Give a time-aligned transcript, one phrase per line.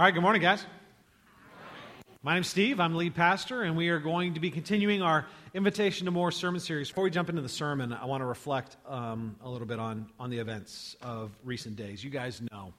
[0.00, 0.64] All right, good morning, guys.
[2.22, 2.80] My name's Steve.
[2.80, 6.58] I'm lead pastor, and we are going to be continuing our Invitation to More sermon
[6.58, 6.88] series.
[6.88, 10.08] Before we jump into the sermon, I want to reflect um, a little bit on,
[10.18, 12.02] on the events of recent days.
[12.02, 12.72] You guys know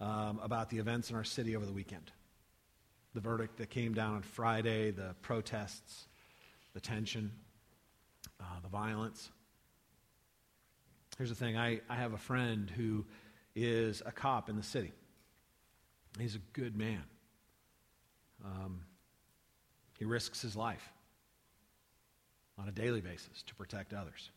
[0.00, 2.10] um, about the events in our city over the weekend
[3.12, 6.06] the verdict that came down on Friday, the protests,
[6.72, 7.30] the tension,
[8.40, 9.28] uh, the violence.
[11.18, 13.04] Here's the thing I, I have a friend who
[13.54, 14.92] is a cop in the city.
[16.20, 17.04] He's a good man.
[18.44, 18.80] Um,
[19.98, 20.92] he risks his life
[22.58, 24.30] on a daily basis to protect others.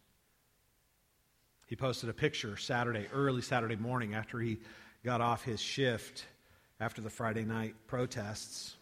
[1.68, 4.60] He posted a picture Saturday, early Saturday morning, after he
[5.04, 6.26] got off his shift
[6.80, 8.76] after the Friday night protests,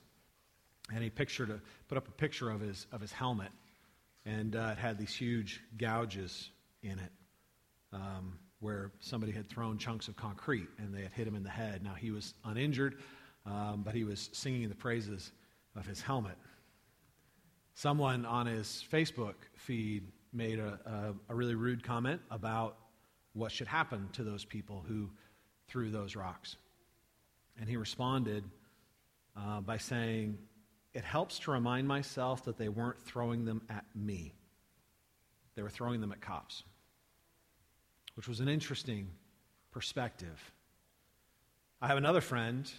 [0.94, 3.52] and he pictured a, put up a picture of his of his helmet,
[4.26, 6.50] and uh, it had these huge gouges
[6.81, 7.12] in it.
[7.94, 11.50] Um, where somebody had thrown chunks of concrete and they had hit him in the
[11.50, 11.84] head.
[11.84, 12.98] Now, he was uninjured,
[13.45, 15.31] um, but he was singing the praises
[15.76, 16.38] of his helmet.
[17.73, 20.80] Someone on his Facebook feed made a,
[21.30, 22.78] a, a really rude comment about
[23.34, 25.09] what should happen to those people who
[25.67, 26.58] threw those rocks.
[27.59, 28.44] And he responded
[29.38, 30.38] uh, by saying,
[30.94, 34.34] It helps to remind myself that they weren't throwing them at me,
[35.56, 36.64] they were throwing them at cops
[38.20, 39.08] which was an interesting
[39.72, 40.52] perspective.
[41.81, 42.70] I have another friend,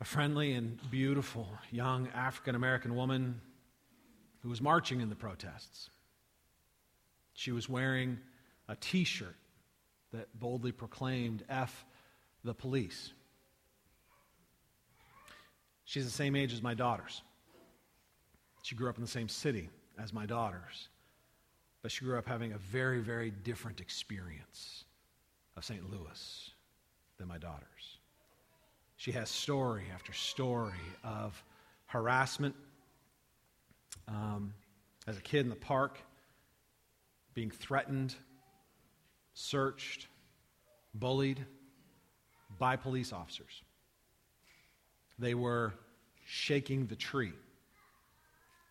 [0.00, 3.40] a friendly and beautiful young African American woman
[4.44, 5.90] who was marching in the protests.
[7.34, 8.20] She was wearing
[8.68, 9.34] a t shirt
[10.12, 11.84] that boldly proclaimed, F
[12.44, 13.12] the police.
[15.84, 17.20] She's the same age as my daughters.
[18.62, 20.88] She grew up in the same city as my daughters
[21.82, 24.84] but she grew up having a very, very different experience
[25.56, 25.90] of St.
[25.90, 26.50] Louis
[27.18, 27.98] than my daughters.
[28.96, 31.42] She has story after story of
[31.86, 32.54] harassment
[34.08, 34.52] um,
[35.06, 35.98] as a kid in the park,
[37.34, 38.14] being threatened,
[39.32, 40.06] searched,
[40.94, 41.44] bullied
[42.58, 43.62] by police officers.
[45.18, 45.74] They were
[46.26, 47.32] shaking the tree.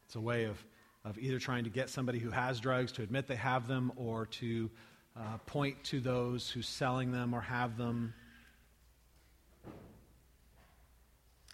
[0.05, 0.63] It's a way of
[1.05, 4.25] of either trying to get somebody who has drugs to admit they have them or
[4.25, 4.69] to
[5.17, 8.13] uh, point to those who's selling them or have them.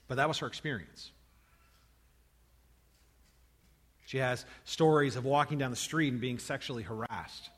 [0.08, 1.12] But that was her experience.
[4.06, 7.50] She has stories of walking down the street and being sexually harassed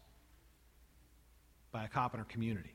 [1.71, 2.73] by a cop in her community.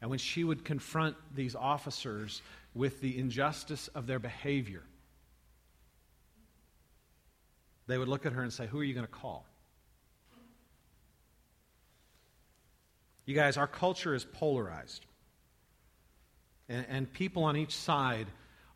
[0.00, 2.42] And when she would confront these officers
[2.74, 4.82] with the injustice of their behavior,
[7.86, 9.46] they would look at her and say, Who are you going to call?
[13.26, 15.06] You guys, our culture is polarized.
[16.68, 18.26] And, and, people on each side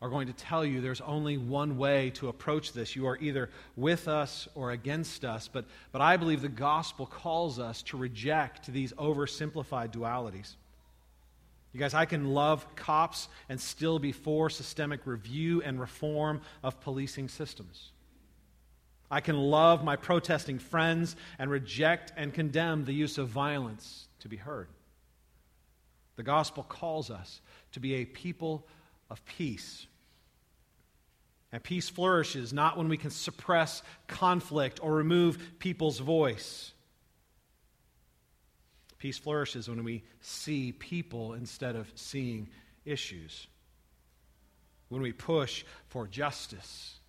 [0.01, 2.95] are going to tell you there's only one way to approach this.
[2.95, 5.47] You are either with us or against us.
[5.47, 10.55] But, but I believe the gospel calls us to reject these oversimplified dualities.
[11.73, 16.79] You guys, I can love cops and still be for systemic review and reform of
[16.79, 17.91] policing systems.
[19.11, 24.29] I can love my protesting friends and reject and condemn the use of violence to
[24.29, 24.67] be heard.
[26.15, 28.67] The gospel calls us to be a people
[29.09, 29.87] of peace.
[31.51, 36.73] And peace flourishes not when we can suppress conflict or remove people's voice.
[38.99, 42.49] Peace flourishes when we see people instead of seeing
[42.85, 43.47] issues.
[44.89, 46.99] When we push for justice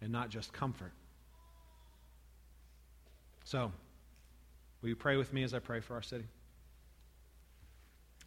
[0.00, 0.92] and not just comfort.
[3.44, 3.70] So,
[4.80, 6.24] will you pray with me as I pray for our city?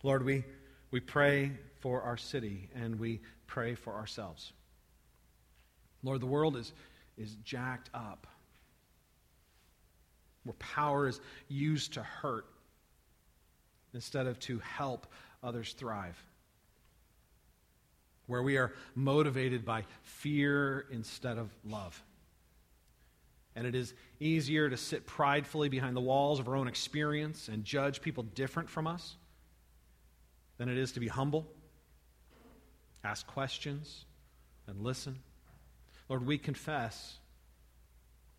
[0.03, 0.43] Lord, we,
[0.91, 4.53] we pray for our city and we pray for ourselves.
[6.03, 6.71] Lord, the world is,
[7.17, 8.27] is jacked up,
[10.43, 12.45] where power is used to hurt
[13.95, 15.07] instead of to help
[15.41, 16.21] others thrive,
[18.27, 22.03] where we are motivated by fear instead of love
[23.57, 27.65] and it is easier to sit pridefully behind the walls of our own experience and
[27.65, 29.15] judge people different from us
[30.59, 31.47] than it is to be humble,
[33.03, 34.05] ask questions,
[34.67, 35.17] and listen.
[36.07, 37.17] Lord, we confess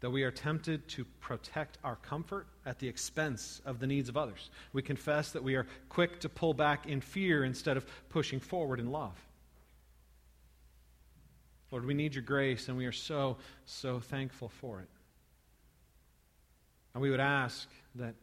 [0.00, 4.16] that we are tempted to protect our comfort at the expense of the needs of
[4.16, 4.50] others.
[4.72, 8.78] We confess that we are quick to pull back in fear instead of pushing forward
[8.78, 9.18] in love.
[11.72, 14.88] Lord, we need your grace, and we are so, so thankful for it.
[16.94, 18.14] And we would ask that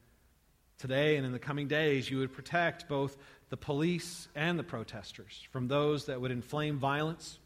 [0.77, 3.17] today and in the coming days you would protect both
[3.50, 7.39] the police and the protesters, from those that would inflame violence,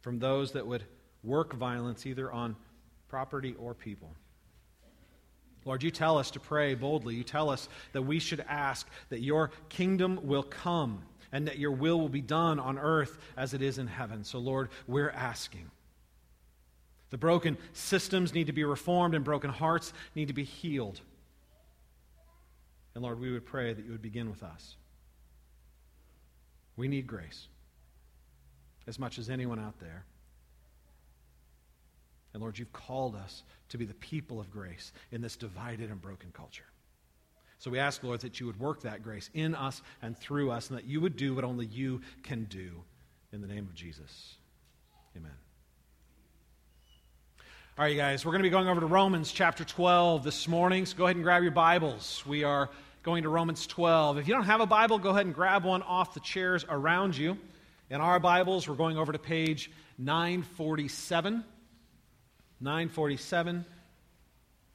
[0.00, 0.84] from those that would
[1.22, 2.56] work violence either on
[3.08, 4.10] property or people.
[5.64, 7.16] Lord, you tell us to pray boldly.
[7.16, 11.02] You tell us that we should ask that your kingdom will come
[11.32, 14.24] and that your will will be done on earth as it is in heaven.
[14.24, 15.70] So, Lord, we're asking.
[17.10, 21.00] The broken systems need to be reformed and broken hearts need to be healed.
[22.94, 24.76] And Lord, we would pray that you would begin with us.
[26.76, 27.48] We need grace
[28.86, 30.04] as much as anyone out there.
[32.32, 36.00] And Lord, you've called us to be the people of grace in this divided and
[36.00, 36.64] broken culture.
[37.58, 40.70] So we ask, Lord, that you would work that grace in us and through us,
[40.70, 42.70] and that you would do what only you can do.
[43.32, 44.36] In the name of Jesus.
[45.16, 45.49] Amen.
[47.80, 50.46] All right, you guys, we're going to be going over to Romans chapter 12 this
[50.46, 52.22] morning, so go ahead and grab your Bibles.
[52.26, 52.68] We are
[53.02, 54.18] going to Romans 12.
[54.18, 57.16] If you don't have a Bible, go ahead and grab one off the chairs around
[57.16, 57.38] you.
[57.88, 61.42] In our Bibles, we're going over to page 947.
[62.60, 63.64] 947,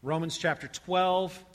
[0.01, 1.45] Romans chapter 12.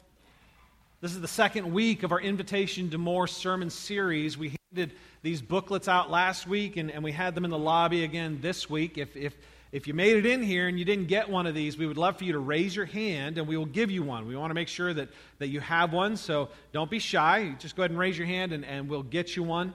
[1.01, 4.39] This is the second week of our Invitation to More sermon series.
[4.39, 8.05] We handed these booklets out last week, and, and we had them in the lobby
[8.05, 8.99] again this week.
[8.99, 9.37] If, if,
[9.73, 11.99] if you made it in here and you didn't get one of these, we would
[11.99, 14.29] love for you to raise your hand, and we will give you one.
[14.29, 15.09] We want to make sure that,
[15.41, 17.57] that you have one, so don't be shy.
[17.59, 19.75] Just go ahead and raise your hand, and, and we'll get you one.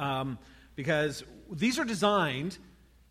[0.00, 0.38] Um,
[0.74, 1.22] because
[1.52, 2.58] these are designed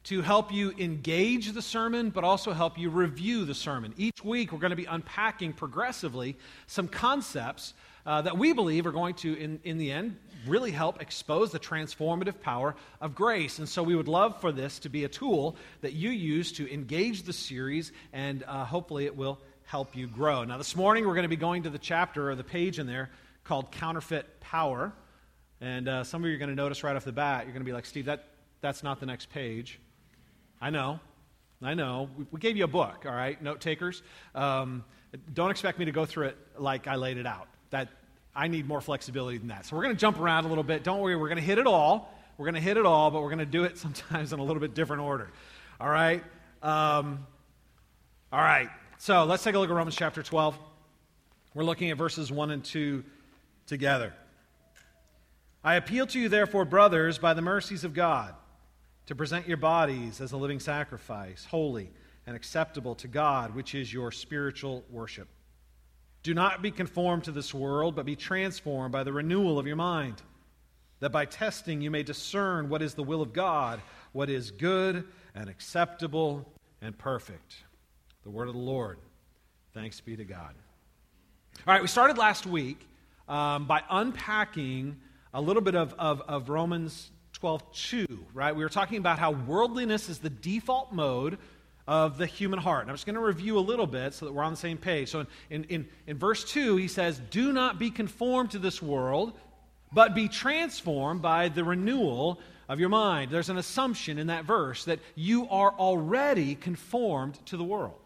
[0.05, 3.93] to help you engage the sermon, but also help you review the sermon.
[3.95, 6.35] Each week, we're going to be unpacking progressively
[6.67, 7.73] some concepts
[8.05, 10.17] uh, that we believe are going to, in, in the end,
[10.47, 13.59] really help expose the transformative power of grace.
[13.59, 16.71] And so, we would love for this to be a tool that you use to
[16.73, 20.43] engage the series, and uh, hopefully, it will help you grow.
[20.43, 22.87] Now, this morning, we're going to be going to the chapter or the page in
[22.87, 23.11] there
[23.43, 24.93] called Counterfeit Power.
[25.61, 27.61] And uh, some of you are going to notice right off the bat, you're going
[27.61, 28.25] to be like, Steve, that,
[28.61, 29.79] that's not the next page.
[30.61, 30.99] I know.
[31.61, 32.09] I know.
[32.31, 34.01] We, gave you a book, all right, note takers.
[34.33, 34.85] Um,
[35.33, 37.47] don't expect me to go through it like I laid it out.
[37.71, 37.89] That
[38.35, 39.65] I need more flexibility than that.
[39.65, 40.83] So we're going to jump around a little bit.
[40.83, 42.13] Don't worry, we're going to hit it all.
[42.37, 44.43] We're going to hit it all, but we're going to do it sometimes in a
[44.43, 45.29] little bit different order.
[45.79, 46.23] All right.
[46.61, 47.25] Um,
[48.31, 48.69] all right.
[48.97, 50.57] So let's take a look at Romans chapter 12.
[51.53, 53.03] We're looking at verses 1 and 2
[53.65, 54.13] together.
[55.63, 58.33] I appeal to you, therefore, brothers, by the mercies of God
[59.07, 61.89] to present your bodies as a living sacrifice, holy
[62.27, 65.27] and acceptable to God, which is your spiritual worship.
[66.29, 69.75] Do not be conformed to this world, but be transformed by the renewal of your
[69.75, 70.21] mind,
[70.99, 73.81] that by testing you may discern what is the will of God,
[74.11, 76.47] what is good and acceptable
[76.83, 77.55] and perfect.
[78.21, 78.99] The word of the Lord.
[79.73, 80.53] Thanks be to God.
[81.65, 82.87] All right, we started last week
[83.27, 84.97] um, by unpacking
[85.33, 88.55] a little bit of, of, of Romans 12 2, right?
[88.55, 91.39] We were talking about how worldliness is the default mode
[91.89, 92.83] of the human heart.
[92.83, 94.77] And I'm just going to review a little bit so that we're on the same
[94.77, 95.09] page.
[95.09, 99.33] So in, in, in verse 2, he says, Do not be conformed to this world,
[99.91, 102.39] but be transformed by the renewal
[102.69, 103.31] of your mind.
[103.31, 107.99] There's an assumption in that verse that you are already conformed to the world.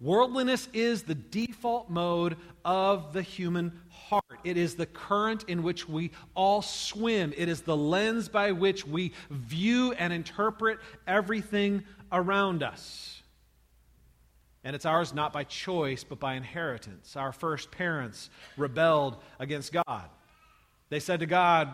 [0.00, 4.22] Worldliness is the default mode of the human heart.
[4.44, 7.32] It is the current in which we all swim.
[7.36, 13.22] It is the lens by which we view and interpret everything around us.
[14.64, 17.16] And it's ours not by choice, but by inheritance.
[17.16, 20.10] Our first parents rebelled against God.
[20.90, 21.70] They said to God,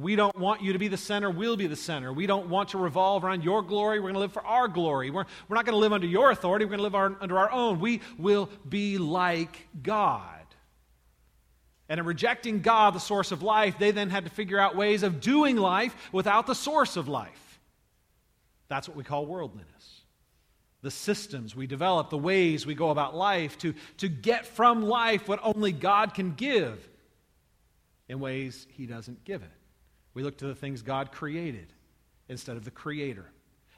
[0.00, 2.12] we don't want you to be the center, we'll be the center.
[2.12, 4.00] We don't want to revolve around your glory.
[4.00, 5.10] We're going to live for our glory.
[5.10, 6.64] We're, we're not going to live under your authority.
[6.64, 7.78] We're going to live our, under our own.
[7.78, 10.30] We will be like God.
[11.88, 15.04] And in rejecting God, the source of life, they then had to figure out ways
[15.04, 17.60] of doing life without the source of life.
[18.68, 19.70] That's what we call worldliness.
[20.82, 25.26] The systems we develop, the ways we go about life to, to get from life
[25.26, 26.88] what only God can give
[28.08, 29.50] in ways He doesn't give it.
[30.14, 31.72] We look to the things God created
[32.28, 33.26] instead of the Creator.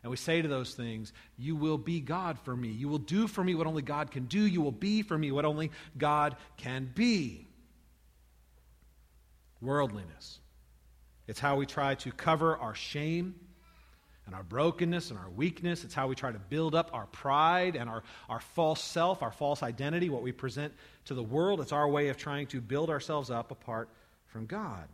[0.03, 2.69] And we say to those things, You will be God for me.
[2.69, 4.41] You will do for me what only God can do.
[4.41, 7.49] You will be for me what only God can be.
[9.61, 10.39] Worldliness.
[11.27, 13.35] It's how we try to cover our shame
[14.29, 15.85] and our brokenness and our weakness.
[15.85, 19.33] It's how we try to build up our pride and our, our false self, our
[19.33, 20.75] false identity, what we present
[21.07, 21.63] to the world.
[21.63, 23.89] It's our way of trying to build ourselves up apart
[24.27, 24.87] from God.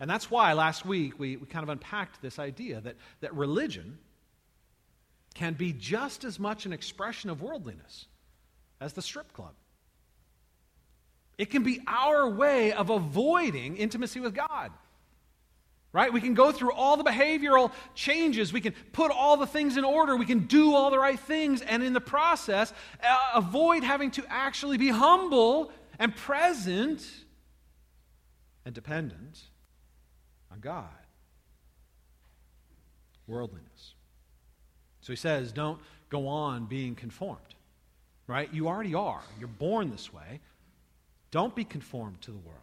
[0.00, 3.98] And that's why last week we, we kind of unpacked this idea that, that religion
[5.34, 8.06] can be just as much an expression of worldliness
[8.80, 9.52] as the strip club.
[11.36, 14.72] It can be our way of avoiding intimacy with God.
[15.92, 16.10] Right?
[16.10, 18.50] We can go through all the behavioral changes.
[18.50, 20.16] We can put all the things in order.
[20.16, 21.60] We can do all the right things.
[21.60, 22.72] And in the process,
[23.02, 27.06] uh, avoid having to actually be humble and present
[28.64, 29.40] and dependent
[30.50, 30.88] on God.
[33.26, 33.94] Worldliness.
[35.02, 37.38] So he says, don't go on being conformed.
[38.26, 38.52] Right?
[38.52, 39.22] You already are.
[39.38, 40.40] You're born this way.
[41.30, 42.58] Don't be conformed to the world.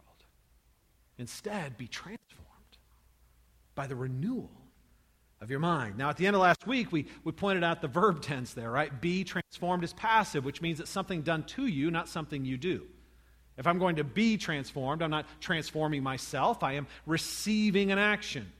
[1.16, 2.49] Instead, be transformed
[3.74, 4.50] by the renewal
[5.40, 5.96] of your mind.
[5.96, 8.70] Now, at the end of last week, we, we pointed out the verb tense there,
[8.70, 9.00] right?
[9.00, 12.86] Be transformed is passive, which means it's something done to you, not something you do.
[13.56, 18.50] If I'm going to be transformed, I'm not transforming myself, I am receiving an action.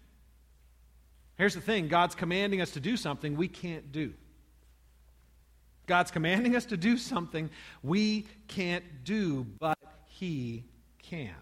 [1.37, 4.13] Here's the thing God's commanding us to do something we can't do.
[5.87, 7.51] God's commanding us to do something
[7.83, 10.65] we can't do, but he
[11.03, 11.35] can.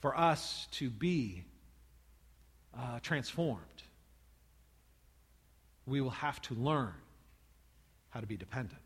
[0.00, 1.44] For us to be
[2.78, 3.60] uh, transformed,
[5.86, 6.94] we will have to learn
[8.10, 8.80] how to be dependent.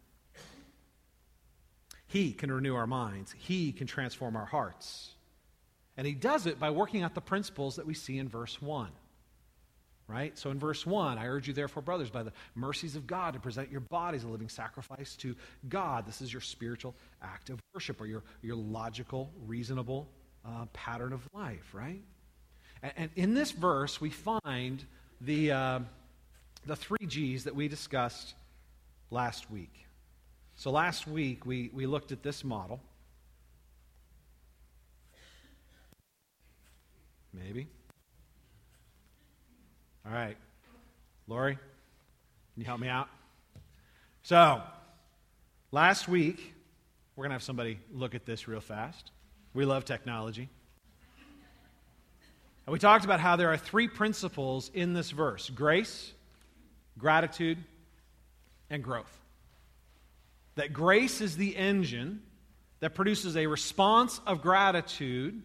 [2.07, 5.11] He can renew our minds, He can transform our hearts.
[5.97, 8.91] And He does it by working out the principles that we see in verse 1
[10.07, 10.37] right?
[10.39, 13.41] So in verse 1, I urge you, therefore, brothers, by the mercies of God, to
[13.41, 15.35] present your bodies a living sacrifice to
[15.69, 16.07] God.
[16.07, 20.09] This is your spiritual act of worship or your, your logical, reasonable
[20.45, 22.03] uh, pattern of life, right?
[22.97, 24.85] And, in this verse, we find
[25.21, 25.81] the, uh,
[26.67, 28.35] the three G's that we discussed
[29.11, 29.87] last week.
[30.57, 32.81] So last week, we, we looked at this model.
[37.33, 37.67] Maybe.
[40.07, 40.37] All right.
[41.27, 43.09] Lori, can you help me out?
[44.23, 44.63] So,
[45.73, 46.55] last week,
[47.17, 49.11] we're going to have somebody look at this real fast.
[49.55, 50.51] We love technology.
[52.67, 56.13] And we talked about how there are three principles in this verse grace,
[56.99, 57.59] gratitude,
[58.71, 59.21] and growth.
[60.55, 62.23] That grace is the engine
[62.81, 65.43] that produces a response of gratitude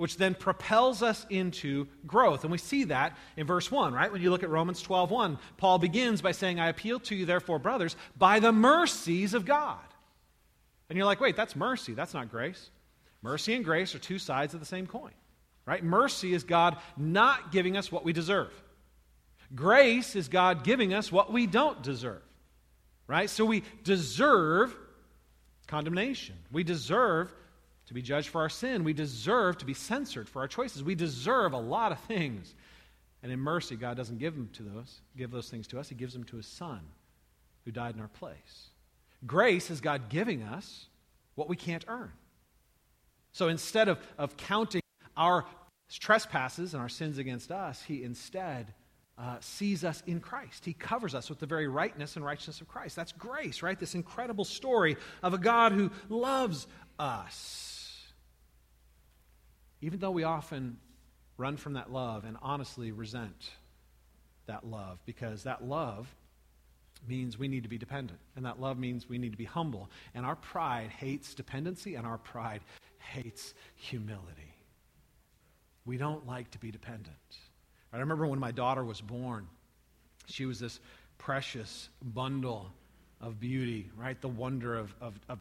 [0.00, 2.42] which then propels us into growth.
[2.42, 4.10] And we see that in verse 1, right?
[4.10, 7.26] When you look at Romans 12 1, Paul begins by saying, I appeal to you,
[7.26, 9.76] therefore, brothers, by the mercies of God.
[10.88, 11.92] And you're like, wait, that's mercy.
[11.92, 12.70] That's not grace.
[13.20, 15.12] Mercy and grace are two sides of the same coin,
[15.70, 15.84] right?
[15.84, 18.50] Mercy is God not giving us what we deserve.
[19.54, 22.22] Grace is God giving us what we don't deserve,
[23.06, 23.30] right?
[23.30, 24.74] So we deserve
[25.68, 26.34] condemnation.
[26.50, 27.32] We deserve
[27.86, 28.82] to be judged for our sin.
[28.82, 30.82] We deserve to be censored for our choices.
[30.82, 32.52] We deserve a lot of things.
[33.22, 35.88] And in mercy, God doesn't give them to those, give those things to us.
[35.88, 36.80] He gives them to his son
[37.64, 38.70] who died in our place.
[39.24, 40.86] Grace is God giving us
[41.36, 42.10] what we can't earn.
[43.30, 44.80] So instead of, of counting
[45.16, 45.44] our
[45.98, 48.74] trespasses and our sins against us, he instead
[49.18, 50.64] uh, sees us in Christ.
[50.64, 52.96] He covers us with the very rightness and righteousness of Christ.
[52.96, 53.78] That's grace, right?
[53.78, 56.66] This incredible story of a God who loves
[56.98, 57.70] us
[59.80, 60.78] even though we often
[61.36, 63.50] run from that love and honestly resent
[64.46, 66.14] that love, because that love
[67.08, 69.88] means we need to be dependent, and that love means we need to be humble.
[70.14, 72.60] And our pride hates dependency, and our pride
[72.98, 74.49] hates humility.
[75.84, 77.16] We don't like to be dependent.
[77.92, 79.48] I remember when my daughter was born,
[80.26, 80.78] she was this
[81.18, 82.70] precious bundle
[83.20, 84.20] of beauty, right?
[84.20, 85.38] The wonder of, of, of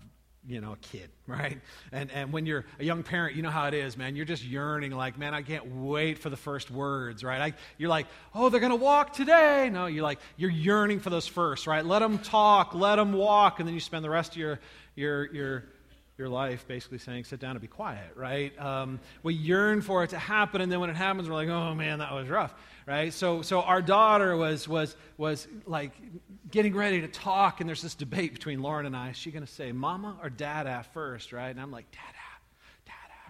[0.47, 1.59] you know, a kid, right?
[1.91, 4.15] And, and when you're a young parent, you know how it is, man.
[4.15, 7.41] You're just yearning, like, man, I can't wait for the first words, right?
[7.41, 9.69] I, you're like, oh, they're going to walk today.
[9.71, 11.85] No, you're like, you're yearning for those first, right?
[11.85, 14.59] Let them talk, let them walk, and then you spend the rest of your,
[14.95, 15.63] your, your,
[16.19, 18.57] your life basically saying, sit down and be quiet, right?
[18.59, 21.73] Um, we yearn for it to happen, and then when it happens, we're like, oh,
[21.73, 22.53] man, that was rough,
[22.85, 23.13] right?
[23.13, 25.93] So, so our daughter was, was, was like
[26.51, 29.09] getting ready to talk, and there's this debate between Lauren and I.
[29.11, 31.49] Is she going to say mama or dada first, right?
[31.49, 32.03] And I'm like, dada,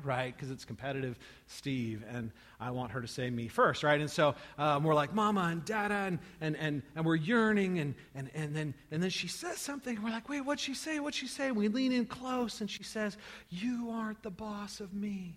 [0.03, 0.35] right?
[0.35, 3.99] Because it's competitive Steve, and I want her to say me first, right?
[3.99, 7.95] And so um, we're like, mama and dada, and, and, and, and we're yearning, and,
[8.15, 10.99] and, and, then, and then she says something, and we're like, wait, what'd she say?
[10.99, 11.47] What'd she say?
[11.47, 13.17] And we lean in close, and she says,
[13.49, 15.35] You aren't the boss of me.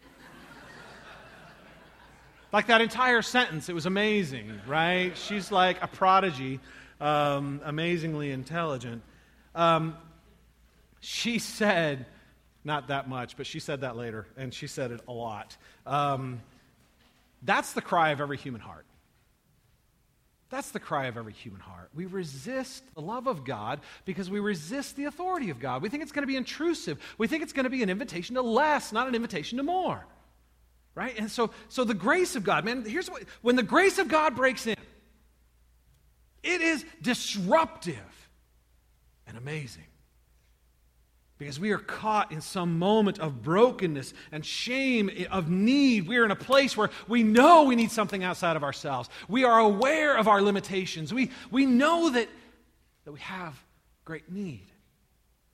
[2.52, 5.16] like that entire sentence, it was amazing, right?
[5.16, 6.60] She's like a prodigy
[7.00, 9.02] um, amazingly intelligent.
[9.54, 9.96] Um,
[11.00, 12.06] she said,
[12.68, 15.56] not that much, but she said that later, and she said it a lot.
[15.86, 16.40] Um,
[17.42, 18.84] that's the cry of every human heart.
[20.50, 21.90] That's the cry of every human heart.
[21.94, 25.82] We resist the love of God because we resist the authority of God.
[25.82, 26.98] We think it's going to be intrusive.
[27.18, 30.06] We think it's going to be an invitation to less, not an invitation to more.
[30.94, 31.18] Right?
[31.18, 34.36] And so, so the grace of God, man, here's what when the grace of God
[34.36, 34.76] breaks in,
[36.42, 38.28] it is disruptive
[39.26, 39.84] and amazing.
[41.38, 46.08] Because we are caught in some moment of brokenness and shame, of need.
[46.08, 49.08] We are in a place where we know we need something outside of ourselves.
[49.28, 51.14] We are aware of our limitations.
[51.14, 52.28] We, we know that,
[53.04, 53.54] that we have
[54.04, 54.66] great need.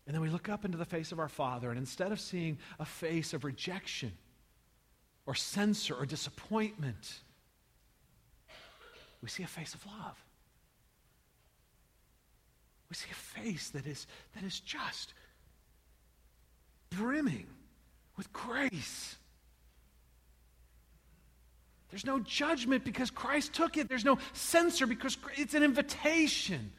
[0.07, 2.59] And then we look up into the face of our Father, and instead of seeing
[2.79, 4.13] a face of rejection
[5.27, 7.21] or censor or disappointment,
[9.23, 10.17] we see a face of love.
[12.91, 15.15] We see a face that is, that is just
[16.97, 17.47] brimming
[18.17, 19.17] with grace.
[21.91, 23.89] There's no judgment because Christ took it.
[23.89, 26.73] There's no censor because it's an invitation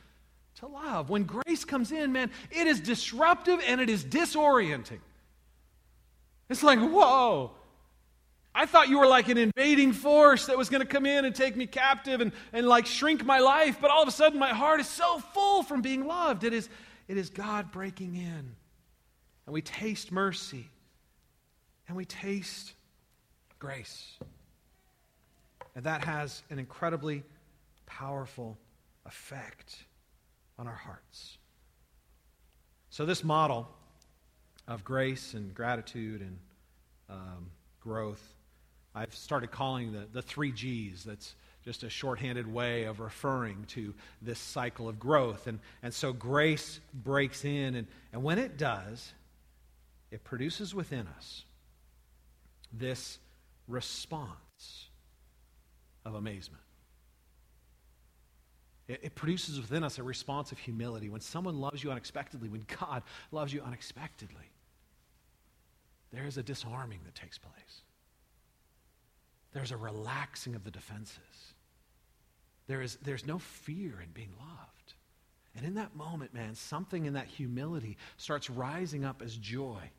[0.59, 1.09] to love.
[1.09, 4.99] When grace comes in, man, it is disruptive and it is disorienting.
[6.49, 7.51] It's like, whoa.
[8.53, 11.35] I thought you were like an invading force that was going to come in and
[11.35, 14.53] take me captive and, and like shrink my life, but all of a sudden my
[14.53, 16.43] heart is so full from being loved.
[16.43, 16.69] It is,
[17.07, 18.55] it is God breaking in
[19.45, 20.67] and we taste mercy,
[21.87, 22.73] and we taste
[23.59, 24.17] grace.
[25.75, 27.23] And that has an incredibly
[27.85, 28.57] powerful
[29.05, 29.77] effect
[30.57, 31.37] on our hearts.
[32.89, 33.67] So, this model
[34.67, 36.37] of grace and gratitude and
[37.09, 38.23] um, growth,
[38.95, 41.03] I've started calling the, the three G's.
[41.03, 45.47] That's just a shorthanded way of referring to this cycle of growth.
[45.47, 49.13] And, and so grace breaks in, and, and when it does,
[50.15, 51.43] it produces within us
[52.71, 53.19] this
[53.67, 54.87] response
[56.05, 56.63] of amazement.
[58.87, 61.09] It, it, produces within us a response of humility.
[61.09, 63.03] When someone loves you unexpectedly, when God
[63.33, 64.49] loves you unexpectedly,
[66.13, 67.81] there is a disarming that takes place.
[69.51, 71.53] There's a relaxing of the defenses.
[72.67, 74.93] There is, there's no fear in being loved.
[75.57, 79.91] And in that moment, man, something in that humility starts rising up as joy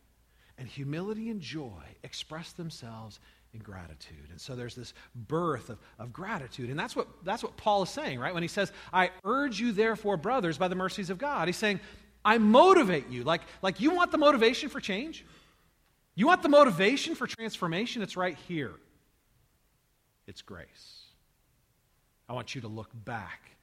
[0.58, 3.20] and humility and joy express themselves
[3.52, 4.28] in gratitude.
[4.30, 6.70] And so there's this birth of, of gratitude.
[6.70, 8.34] And that's what, that's what Paul is saying, right?
[8.34, 11.48] When he says, I urge you, therefore, brothers, by the mercies of God.
[11.48, 11.80] He's saying,
[12.24, 13.24] I motivate you.
[13.24, 15.24] Like, like you want the motivation for change?
[16.14, 18.02] You want the motivation for transformation?
[18.02, 18.72] It's right here.
[20.26, 21.02] It's grace.
[22.28, 23.55] I want you to look back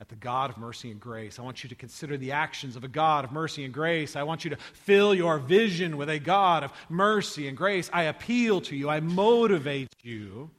[0.00, 1.38] at the God of mercy and grace.
[1.38, 4.16] I want you to consider the actions of a God of mercy and grace.
[4.16, 7.90] I want you to fill your vision with a God of mercy and grace.
[7.92, 10.50] I appeal to you, I motivate you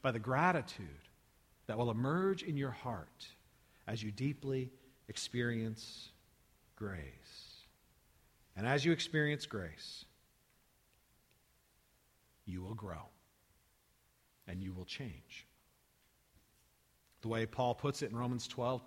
[0.00, 0.86] by the gratitude
[1.66, 3.26] that will emerge in your heart
[3.86, 4.70] as you deeply
[5.08, 6.08] experience
[6.76, 7.00] grace.
[8.56, 10.06] And as you experience grace,
[12.46, 13.10] you will grow
[14.48, 15.46] and you will change.
[17.26, 18.80] The way Paul puts it in Romans 12,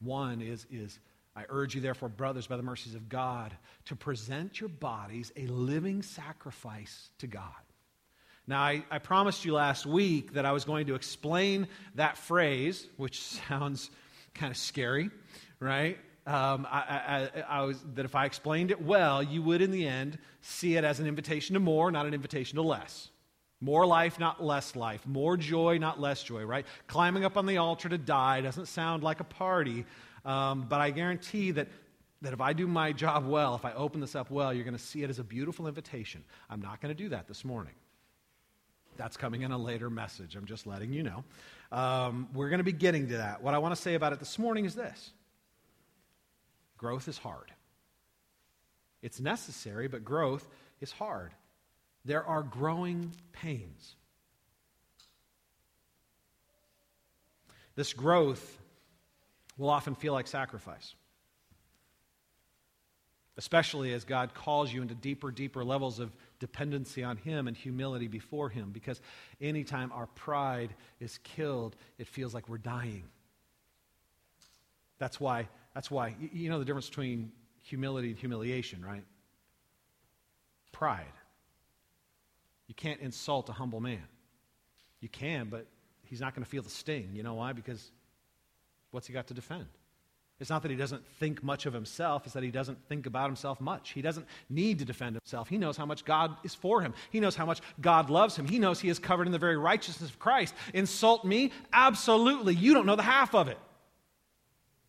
[0.00, 0.98] 1 is, is
[1.34, 5.46] I urge you, therefore, brothers, by the mercies of God, to present your bodies a
[5.46, 7.44] living sacrifice to God.
[8.46, 12.86] Now, I, I, promised you last week that I was going to explain that phrase,
[12.98, 13.90] which sounds
[14.34, 15.08] kind of scary,
[15.58, 15.96] right?
[16.26, 19.86] Um, I, I, I, was, that if I explained it well, you would, in the
[19.86, 23.08] end, see it as an invitation to more, not an invitation to less.
[23.60, 25.04] More life, not less life.
[25.06, 26.64] More joy, not less joy, right?
[26.86, 29.84] Climbing up on the altar to die doesn't sound like a party,
[30.24, 31.68] um, but I guarantee that,
[32.22, 34.76] that if I do my job well, if I open this up well, you're going
[34.76, 36.22] to see it as a beautiful invitation.
[36.48, 37.74] I'm not going to do that this morning.
[38.96, 40.36] That's coming in a later message.
[40.36, 41.24] I'm just letting you know.
[41.72, 43.42] Um, we're going to be getting to that.
[43.42, 45.12] What I want to say about it this morning is this
[46.76, 47.52] growth is hard.
[49.02, 50.46] It's necessary, but growth
[50.80, 51.32] is hard
[52.08, 53.94] there are growing pains.
[57.74, 58.58] This growth
[59.58, 60.94] will often feel like sacrifice,
[63.36, 68.08] especially as God calls you into deeper, deeper levels of dependency on Him and humility
[68.08, 68.70] before Him.
[68.72, 69.02] Because
[69.38, 73.04] anytime our pride is killed, it feels like we're dying.
[74.98, 77.32] That's why, that's why, you know the difference between
[77.64, 79.04] humility and humiliation, right?
[80.72, 81.04] Pride.
[82.68, 84.04] You can't insult a humble man.
[85.00, 85.66] You can, but
[86.04, 87.10] he's not going to feel the sting.
[87.14, 87.52] You know why?
[87.52, 87.90] Because
[88.90, 89.66] what's he got to defend?
[90.40, 93.26] It's not that he doesn't think much of himself, it's that he doesn't think about
[93.26, 93.90] himself much.
[93.90, 95.48] He doesn't need to defend himself.
[95.48, 98.46] He knows how much God is for him, he knows how much God loves him.
[98.46, 100.54] He knows he is covered in the very righteousness of Christ.
[100.74, 101.50] Insult me?
[101.72, 102.54] Absolutely.
[102.54, 103.58] You don't know the half of it.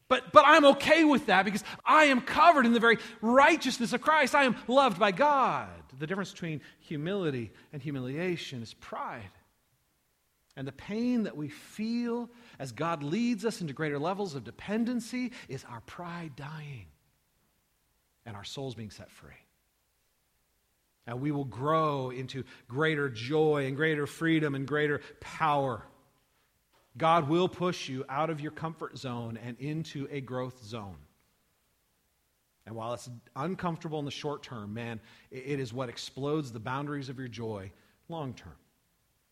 [0.08, 4.02] But, but I'm okay with that because I am covered in the very righteousness of
[4.02, 4.36] Christ.
[4.36, 5.70] I am loved by God.
[6.00, 9.30] The difference between humility and humiliation is pride.
[10.56, 15.32] And the pain that we feel as God leads us into greater levels of dependency
[15.48, 16.88] is our pride dying
[18.26, 19.32] and our souls being set free.
[21.06, 25.84] And we will grow into greater joy and greater freedom and greater power.
[26.98, 30.98] God will push you out of your comfort zone and into a growth zone.
[32.70, 35.00] And while it's uncomfortable in the short term, man,
[35.32, 37.72] it is what explodes the boundaries of your joy
[38.10, 38.54] long term.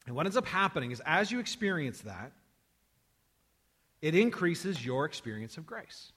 [0.08, 2.32] And what ends up happening is as you experience that,
[4.02, 6.12] it increases your experience of grace.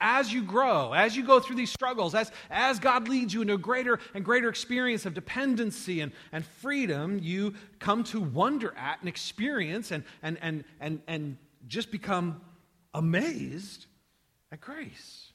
[0.00, 3.52] As you grow, as you go through these struggles, as, as God leads you into
[3.52, 9.00] a greater and greater experience of dependency and, and freedom, you come to wonder at
[9.00, 11.36] and experience and, and, and, and, and
[11.68, 12.40] just become
[12.94, 13.84] amazed
[14.50, 15.25] at grace.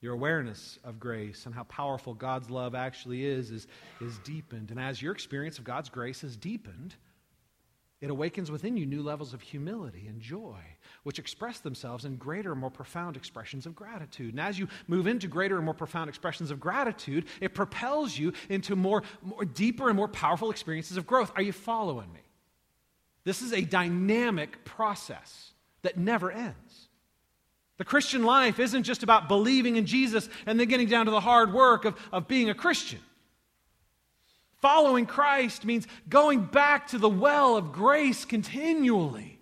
[0.00, 3.66] Your awareness of grace and how powerful God's love actually is, is
[4.00, 4.70] is deepened.
[4.70, 6.94] And as your experience of God's grace is deepened,
[8.00, 10.58] it awakens within you new levels of humility and joy,
[11.02, 14.32] which express themselves in greater and more profound expressions of gratitude.
[14.32, 18.32] And as you move into greater and more profound expressions of gratitude, it propels you
[18.48, 21.30] into more, more deeper and more powerful experiences of growth.
[21.36, 22.20] Are you following me?
[23.24, 26.88] This is a dynamic process that never ends.
[27.80, 31.18] The Christian life isn't just about believing in Jesus and then getting down to the
[31.18, 32.98] hard work of, of being a Christian.
[34.58, 39.38] Following Christ means going back to the well of grace continually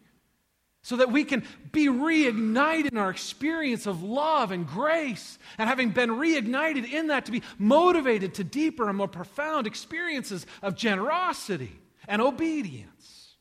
[0.83, 5.37] so that we can be reignited in our experience of love and grace.
[5.59, 10.47] And having been reignited in that, to be motivated to deeper and more profound experiences
[10.63, 13.35] of generosity and obedience.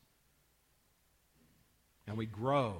[2.08, 2.78] And we grow,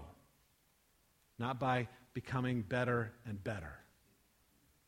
[1.38, 1.86] not by
[2.18, 3.78] becoming better and better.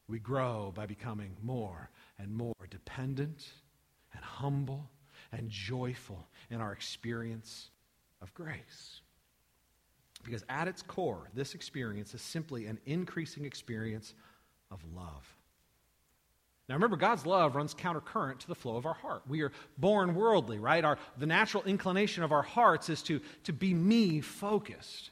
[0.08, 1.88] We grow by becoming more
[2.18, 3.46] and more dependent
[4.12, 4.90] and humble
[5.30, 7.70] and joyful in our experience
[8.20, 9.00] of grace.
[10.24, 14.12] Because at its core, this experience is simply an increasing experience
[14.72, 15.36] of love.
[16.68, 19.22] Now remember, God's love runs countercurrent to the flow of our heart.
[19.28, 20.84] We are born worldly, right?
[20.84, 25.10] Our, the natural inclination of our hearts is to, to be me focused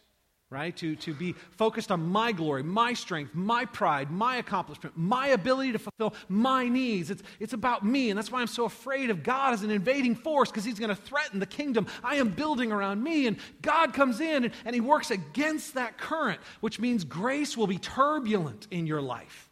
[0.51, 0.75] right?
[0.79, 5.73] To, to be focused on my glory, my strength, my pride, my accomplishment, my ability
[5.73, 7.11] to fulfill my needs.
[7.11, 10.15] It's, it's about me, and that's why I'm so afraid of God as an invading
[10.15, 13.27] force because He's going to threaten the kingdom I am building around me.
[13.27, 17.67] And God comes in and, and He works against that current, which means grace will
[17.67, 19.51] be turbulent in your life.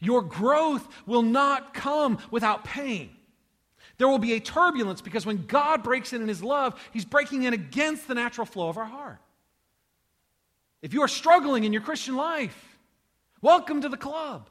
[0.00, 3.10] Your growth will not come without pain.
[3.98, 7.42] There will be a turbulence because when God breaks in in His love, He's breaking
[7.42, 9.18] in against the natural flow of our heart.
[10.84, 12.78] If you are struggling in your Christian life,
[13.40, 14.50] welcome to the club.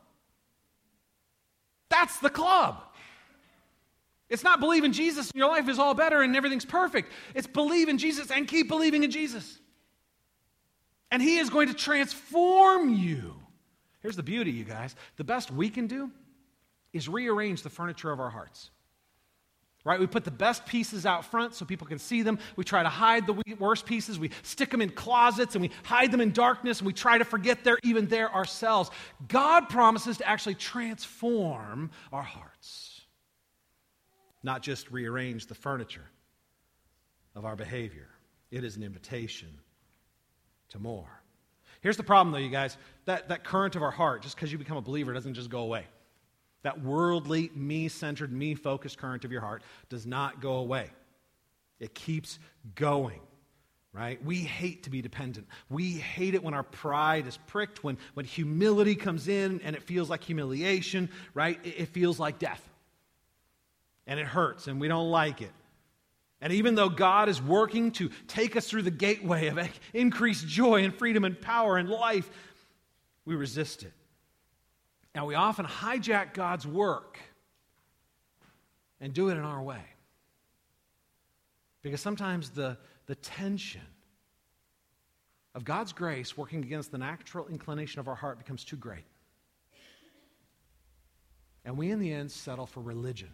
[1.89, 2.81] That's the club.
[4.29, 7.11] It's not believe in Jesus and your life is all better and everything's perfect.
[7.35, 9.59] It's believe in Jesus and keep believing in Jesus.
[11.11, 13.35] And He is going to transform you.
[14.01, 14.95] Here's the beauty, you guys.
[15.17, 16.09] The best we can do
[16.93, 18.71] is rearrange the furniture of our hearts
[19.83, 19.99] right?
[19.99, 22.39] We put the best pieces out front so people can see them.
[22.55, 24.17] We try to hide the worst pieces.
[24.17, 27.25] We stick them in closets and we hide them in darkness and we try to
[27.25, 28.89] forget they're even there ourselves.
[29.27, 33.01] God promises to actually transform our hearts,
[34.41, 36.09] not just rearrange the furniture
[37.35, 38.09] of our behavior.
[38.51, 39.49] It is an invitation
[40.69, 41.09] to more.
[41.81, 44.57] Here's the problem, though, you guys that, that current of our heart, just because you
[44.57, 45.85] become a believer, doesn't just go away.
[46.63, 50.89] That worldly, me centered, me focused current of your heart does not go away.
[51.79, 52.39] It keeps
[52.75, 53.19] going,
[53.91, 54.23] right?
[54.23, 55.47] We hate to be dependent.
[55.69, 59.83] We hate it when our pride is pricked, when, when humility comes in and it
[59.83, 61.59] feels like humiliation, right?
[61.65, 62.61] It, it feels like death.
[64.07, 65.51] And it hurts and we don't like it.
[66.39, 69.59] And even though God is working to take us through the gateway of
[69.93, 72.29] increased joy and freedom and power and life,
[73.25, 73.93] we resist it.
[75.15, 77.19] Now, we often hijack God's work
[78.99, 79.81] and do it in our way.
[81.81, 83.81] Because sometimes the, the tension
[85.53, 89.03] of God's grace working against the natural inclination of our heart becomes too great.
[91.65, 93.29] And we, in the end, settle for religion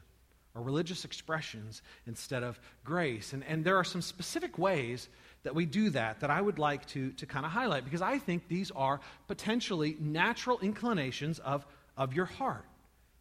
[0.53, 3.33] or religious expressions instead of grace.
[3.33, 5.07] And, and there are some specific ways
[5.43, 8.17] that we do that that I would like to, to kind of highlight because I
[8.19, 11.65] think these are potentially natural inclinations of,
[11.97, 12.65] of your heart.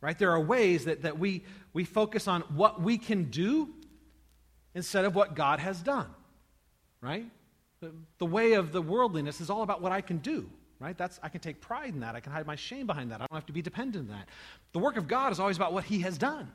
[0.01, 0.17] Right?
[0.17, 3.69] There are ways that, that we, we focus on what we can do
[4.75, 6.07] instead of what God has done.
[7.01, 7.27] Right?
[7.81, 10.49] The, the way of the worldliness is all about what I can do.
[10.81, 10.97] Right?
[10.97, 12.15] That's I can take pride in that.
[12.15, 13.21] I can hide my shame behind that.
[13.21, 14.29] I don't have to be dependent on that.
[14.73, 16.53] The work of God is always about what He has done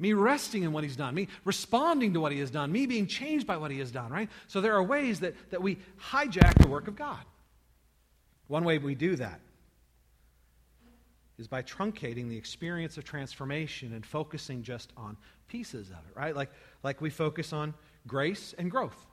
[0.00, 3.06] me resting in what he's done, me responding to what he has done, me being
[3.06, 4.28] changed by what he has done, right?
[4.48, 7.20] So there are ways that, that we hijack the work of God.
[8.48, 9.40] One way we do that
[11.38, 15.16] is by truncating the experience of transformation and focusing just on
[15.48, 16.34] pieces of it, right?
[16.34, 16.50] Like,
[16.82, 17.74] like we focus on
[18.06, 19.06] grace and growth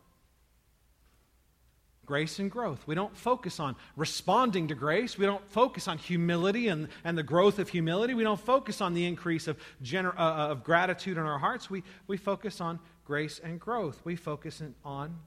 [2.07, 2.81] grace and growth.
[2.87, 5.17] We don't focus on responding to grace.
[5.17, 8.13] We don't focus on humility and, and the growth of humility.
[8.13, 11.69] We don't focus on the increase of, gener- uh, uh, of gratitude in our hearts.
[11.69, 13.99] We, we focus on grace and growth.
[14.05, 15.17] We focus on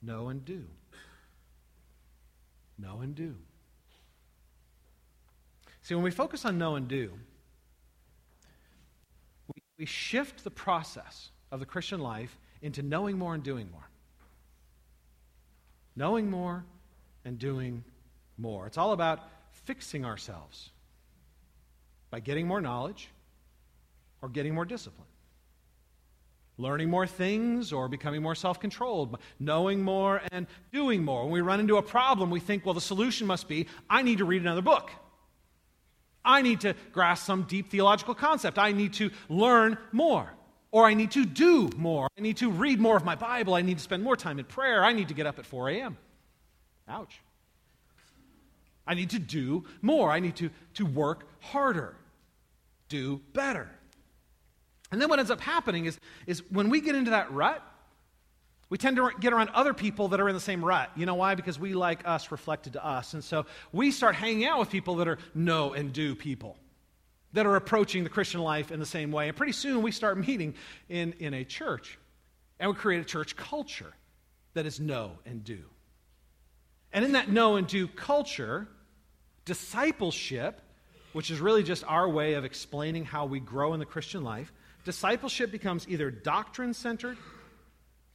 [0.00, 0.64] know and do.
[2.78, 3.34] Know and do.
[5.82, 7.12] See, when we focus on know and do,
[9.52, 13.89] we, we shift the process of the Christian life into knowing more and doing more
[16.00, 16.64] knowing more
[17.26, 17.84] and doing
[18.38, 18.66] more.
[18.66, 19.20] It's all about
[19.66, 20.70] fixing ourselves
[22.10, 23.10] by getting more knowledge
[24.22, 25.06] or getting more discipline.
[26.56, 31.24] Learning more things or becoming more self controlled, knowing more and doing more.
[31.24, 34.18] When we run into a problem, we think, well, the solution must be I need
[34.18, 34.90] to read another book.
[36.24, 38.58] I need to grasp some deep theological concept.
[38.58, 40.32] I need to learn more.
[40.72, 42.08] Or I need to do more.
[42.16, 43.54] I need to read more of my Bible.
[43.54, 44.84] I need to spend more time in prayer.
[44.84, 45.96] I need to get up at 4 a.m.
[46.88, 47.20] Ouch.
[48.86, 50.10] I need to do more.
[50.10, 51.96] I need to, to work harder,
[52.88, 53.68] do better.
[54.92, 57.62] And then what ends up happening is, is when we get into that rut,
[58.68, 60.90] we tend to get around other people that are in the same rut.
[60.96, 61.34] You know why?
[61.34, 63.14] Because we like us reflected to us.
[63.14, 66.56] And so we start hanging out with people that are know and do people
[67.32, 69.28] that are approaching the Christian life in the same way.
[69.28, 70.54] And pretty soon we start meeting
[70.88, 71.98] in, in a church.
[72.58, 73.94] And we create a church culture
[74.54, 75.60] that is know and do.
[76.92, 78.66] And in that know and do culture,
[79.44, 80.60] discipleship,
[81.12, 84.52] which is really just our way of explaining how we grow in the Christian life,
[84.84, 87.16] discipleship becomes either doctrine centered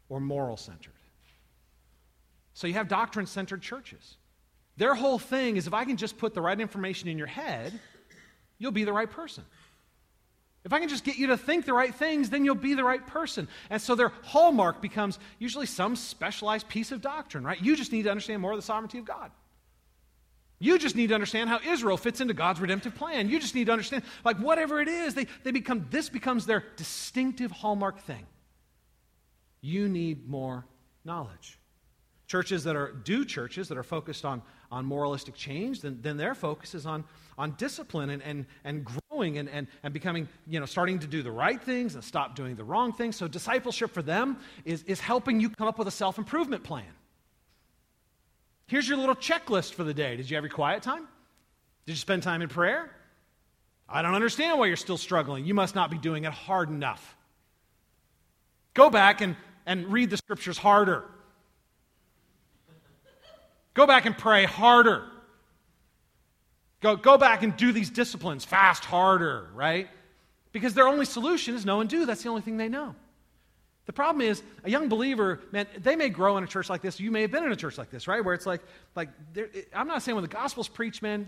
[0.09, 0.93] or moral centered.
[2.53, 4.17] So you have doctrine centered churches.
[4.77, 7.79] Their whole thing is if I can just put the right information in your head,
[8.57, 9.43] you'll be the right person.
[10.63, 12.83] If I can just get you to think the right things, then you'll be the
[12.83, 13.47] right person.
[13.69, 17.61] And so their hallmark becomes usually some specialized piece of doctrine, right?
[17.61, 19.29] You just need to understand more of the sovereignty of God.
[20.57, 23.29] You just need to understand how Israel fits into God's redemptive plan.
[23.29, 26.63] You just need to understand, like, whatever it is, they, they become, this becomes their
[26.77, 28.25] distinctive hallmark thing.
[29.61, 30.65] You need more
[31.03, 31.59] knowledge.
[32.27, 36.35] Churches that are, do churches that are focused on, on moralistic change, then, then their
[36.35, 37.03] focus is on,
[37.37, 41.21] on discipline and, and, and growing and, and, and becoming, you know, starting to do
[41.21, 43.15] the right things and stop doing the wrong things.
[43.15, 46.85] So discipleship for them is, is helping you come up with a self improvement plan.
[48.67, 50.15] Here's your little checklist for the day.
[50.15, 51.07] Did you have your quiet time?
[51.85, 52.89] Did you spend time in prayer?
[53.87, 55.45] I don't understand why you're still struggling.
[55.45, 57.15] You must not be doing it hard enough.
[58.73, 61.05] Go back and, and read the scriptures harder.
[63.75, 65.03] Go back and pray harder.
[66.81, 69.89] Go, go back and do these disciplines fast harder, right?
[70.51, 72.05] Because their only solution is know and do.
[72.05, 72.95] That's the only thing they know.
[73.85, 76.99] The problem is, a young believer, man, they may grow in a church like this.
[76.99, 78.23] You may have been in a church like this, right?
[78.23, 78.61] Where it's like,
[78.95, 79.09] like
[79.73, 81.27] I'm not saying when the gospel's preached, man,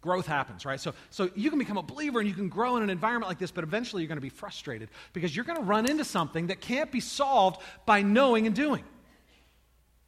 [0.00, 0.80] growth happens, right?
[0.80, 3.38] So, so you can become a believer and you can grow in an environment like
[3.38, 6.48] this, but eventually you're going to be frustrated because you're going to run into something
[6.48, 8.84] that can't be solved by knowing and doing.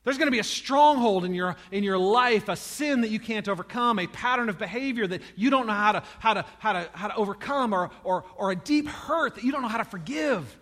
[0.03, 3.21] There's going to be a stronghold in your, in your life, a sin that you
[3.21, 6.73] can't overcome, a pattern of behavior that you don't know how to, how to, how
[6.73, 9.79] to, how to overcome, or, or, or a deep hurt that you don't know how
[9.79, 10.57] to forgive.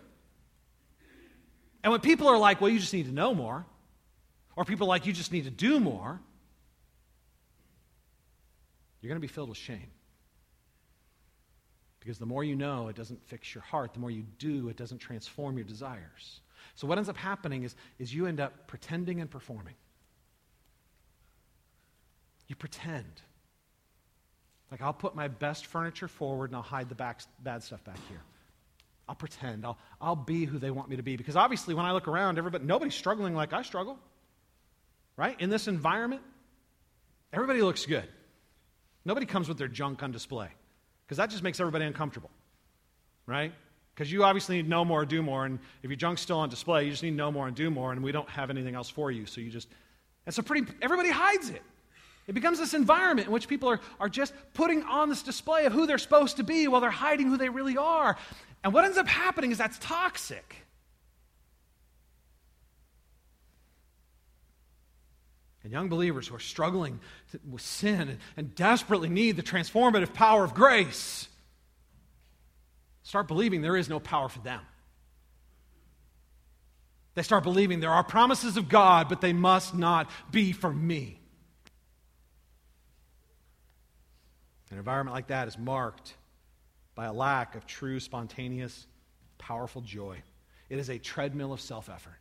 [1.83, 3.65] And when people are like, well, you just need to know more,
[4.57, 6.19] or people are like, you just need to do more,
[9.01, 9.91] you're going to be filled with shame.
[12.01, 13.93] Because the more you know, it doesn't fix your heart.
[13.93, 16.41] The more you do, it doesn't transform your desires.
[16.79, 19.73] So what ends up happening is, is you end up pretending and performing.
[22.47, 23.21] You pretend.
[24.71, 27.97] Like, I'll put my best furniture forward and I'll hide the back, bad stuff back
[28.07, 28.21] here.
[29.09, 29.65] I'll pretend.
[29.65, 31.17] I'll, I'll be who they want me to be.
[31.17, 33.99] Because obviously, when I look around, everybody, nobody's struggling like I struggle.
[35.17, 35.37] Right?
[35.41, 36.21] In this environment,
[37.33, 38.07] everybody looks good.
[39.03, 40.47] Nobody comes with their junk on display.
[41.05, 42.31] Because that just makes everybody uncomfortable,
[43.25, 43.51] right?
[43.99, 46.85] Because you obviously need know more, do more, and if your junk's still on display,
[46.85, 49.11] you just need know more and do more, and we don't have anything else for
[49.11, 49.25] you.
[49.25, 49.67] So you just,
[50.25, 51.61] and so pretty, everybody hides it.
[52.25, 55.73] It becomes this environment in which people are, are just putting on this display of
[55.73, 58.15] who they're supposed to be while they're hiding who they really are.
[58.63, 60.55] And what ends up happening is that's toxic.
[65.61, 67.01] And young believers who are struggling
[67.51, 71.27] with sin and desperately need the transformative power of grace
[73.09, 74.61] start believing there is know power for them.
[77.15, 81.19] They start believing there are promises of God, but they must not be for me.
[84.69, 86.13] An environment like that is marked
[86.93, 88.85] by a lack of true, spontaneous,
[89.39, 90.21] powerful joy.
[90.69, 92.19] It is a treadmill of self effort.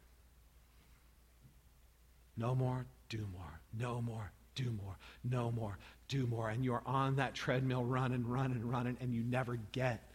[2.34, 5.76] Know more, do more, know more, do more, no more,
[6.08, 6.48] do more.
[6.48, 10.07] And you're on that treadmill running, running, running, and you never get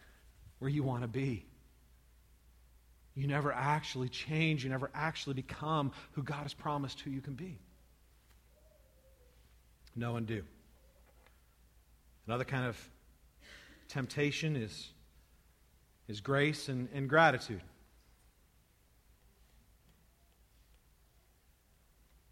[0.58, 1.44] where you want to be.
[3.14, 4.64] You never actually change.
[4.64, 7.58] You never actually become who God has promised who you can be.
[9.94, 10.42] Know and do.
[12.26, 12.76] Another kind of
[13.88, 14.90] temptation is,
[16.08, 17.60] is grace and, and gratitude.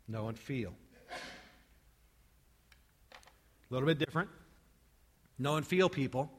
[0.09, 0.75] Know and feel.
[3.71, 4.29] A little bit different.
[5.39, 6.31] Know and feel people.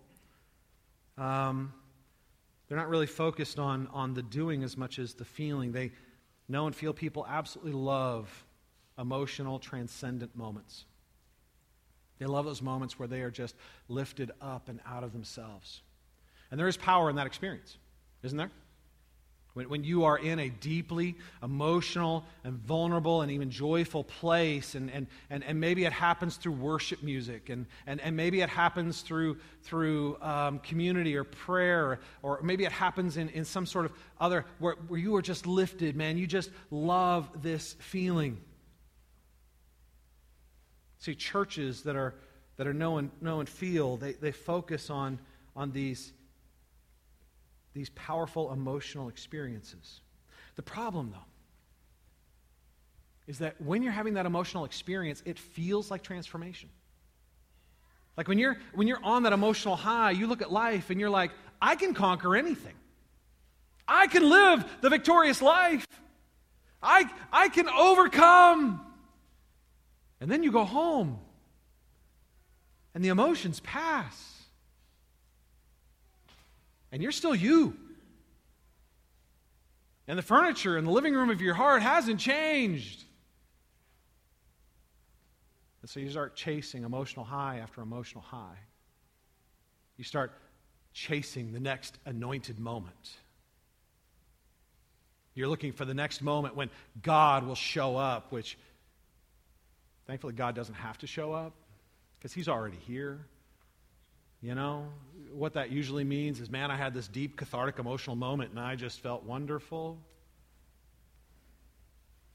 [1.17, 1.73] Um,
[2.67, 5.71] they're not really focused on, on the doing as much as the feeling.
[5.71, 5.91] They
[6.47, 8.45] know and feel people absolutely love
[8.97, 10.85] emotional, transcendent moments.
[12.19, 13.55] They love those moments where they are just
[13.89, 15.81] lifted up and out of themselves.
[16.51, 17.77] And there is power in that experience,
[18.21, 18.51] isn't there?
[19.53, 24.89] When, when you are in a deeply emotional and vulnerable and even joyful place, and,
[24.89, 29.01] and, and, and maybe it happens through worship music, and, and, and maybe it happens
[29.01, 33.93] through, through um, community or prayer, or, maybe it happens in, in some sort of
[34.19, 36.17] other, where, where you are just lifted, man.
[36.17, 38.41] You just love this feeling.
[40.97, 42.15] See, churches that are,
[42.57, 45.19] that are know and, know and feel, they, they focus on,
[45.55, 46.11] on these
[47.73, 50.01] these powerful emotional experiences.
[50.55, 51.25] The problem, though,
[53.27, 56.69] is that when you're having that emotional experience, it feels like transformation.
[58.15, 61.09] Like when you're when you're on that emotional high, you look at life and you're
[61.09, 61.31] like,
[61.61, 62.75] I can conquer anything.
[63.87, 65.85] I can live the victorious life.
[66.81, 68.85] I I can overcome.
[70.21, 71.19] And then you go home.
[72.93, 74.32] And the emotions pass
[76.93, 77.75] and you're still you.
[80.07, 83.03] And the furniture in the living room of your heart hasn't changed.
[85.81, 88.59] And so you start chasing emotional high after emotional high.
[89.97, 90.33] You start
[90.93, 93.09] chasing the next anointed moment.
[95.33, 96.69] You're looking for the next moment when
[97.01, 98.55] God will show up, which
[100.05, 101.53] thankfully God doesn't have to show up
[102.19, 103.25] because He's already here.
[104.43, 104.85] You know,
[105.31, 108.75] what that usually means is, man, I had this deep cathartic emotional moment and I
[108.75, 109.97] just felt wonderful.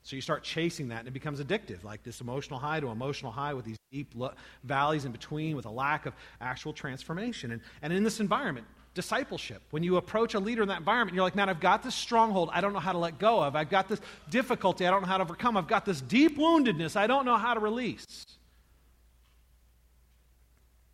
[0.05, 3.31] So you start chasing that and it becomes addictive, like this emotional high to emotional
[3.31, 4.33] high with these deep lo-
[4.65, 7.51] valleys in between with a lack of actual transformation.
[7.53, 11.25] And, and in this environment, discipleship, when you approach a leader in that environment, you're
[11.25, 13.55] like, man, I've got this stronghold I don't know how to let go of.
[13.55, 15.59] I've got this difficulty I don't know how to overcome.
[15.59, 18.25] I've got this deep woundedness I don't know how to release.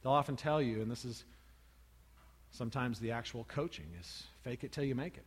[0.04, 1.24] They'll often tell you, and this is
[2.52, 5.24] sometimes the actual coaching, is fake it till you make it.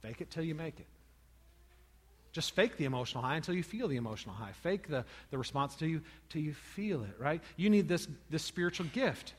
[0.00, 0.86] Fake it till you make it.
[2.32, 4.52] Just fake the emotional high until you feel the emotional high.
[4.62, 7.42] Fake the, the response till you, till you feel it, right?
[7.56, 9.34] You need this, this spiritual gift.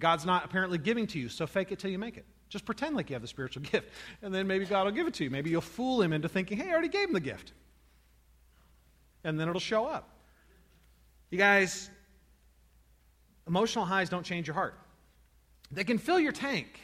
[0.00, 2.26] God's not apparently giving to you, so fake it till you make it.
[2.48, 3.88] Just pretend like you have the spiritual gift,
[4.20, 5.30] and then maybe God will give it to you.
[5.30, 7.52] Maybe you'll fool him into thinking, hey, I already gave him the gift.
[9.22, 10.10] And then it'll show up.
[11.30, 11.90] You guys,
[13.46, 14.74] Emotional highs don't change your heart.
[15.70, 16.80] They can fill your tank.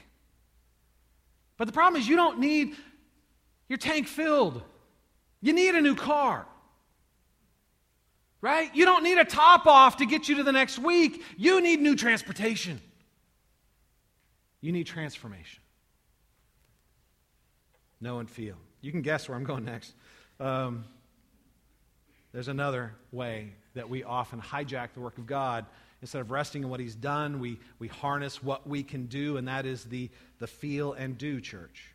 [1.56, 2.74] But the problem is, you don't need
[3.68, 4.62] your tank filled.
[5.40, 6.46] You need a new car.
[8.40, 8.74] Right?
[8.74, 11.22] You don't need a top off to get you to the next week.
[11.36, 12.80] You need new transportation.
[14.60, 15.62] You need transformation.
[18.00, 18.56] Know and feel.
[18.80, 19.94] You can guess where I'm going next.
[20.40, 20.84] Um,
[22.32, 25.66] there's another way that we often hijack the work of God
[26.02, 29.46] Instead of resting in what he's done, we, we harness what we can do, and
[29.46, 31.94] that is the, the feel and do church.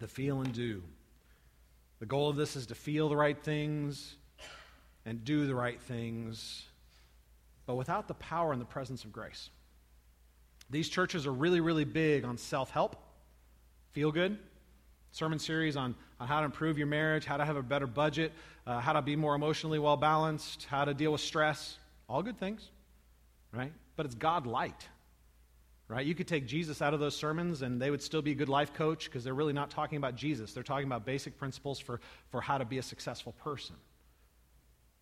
[0.00, 0.82] The feel and do.
[2.00, 4.16] The goal of this is to feel the right things,
[5.04, 6.64] and do the right things,
[7.66, 9.50] but without the power and the presence of grace.
[10.70, 12.96] These churches are really, really big on self help,
[13.92, 14.38] feel good,
[15.12, 18.32] sermon series on, on how to improve your marriage, how to have a better budget,
[18.66, 21.78] uh, how to be more emotionally well balanced, how to deal with stress.
[22.08, 22.68] All good things,
[23.52, 23.72] right?
[23.94, 24.88] But it's God light,
[25.86, 26.04] right?
[26.04, 28.48] You could take Jesus out of those sermons and they would still be a good
[28.48, 30.52] life coach because they're really not talking about Jesus.
[30.52, 32.00] They're talking about basic principles for,
[32.30, 33.76] for how to be a successful person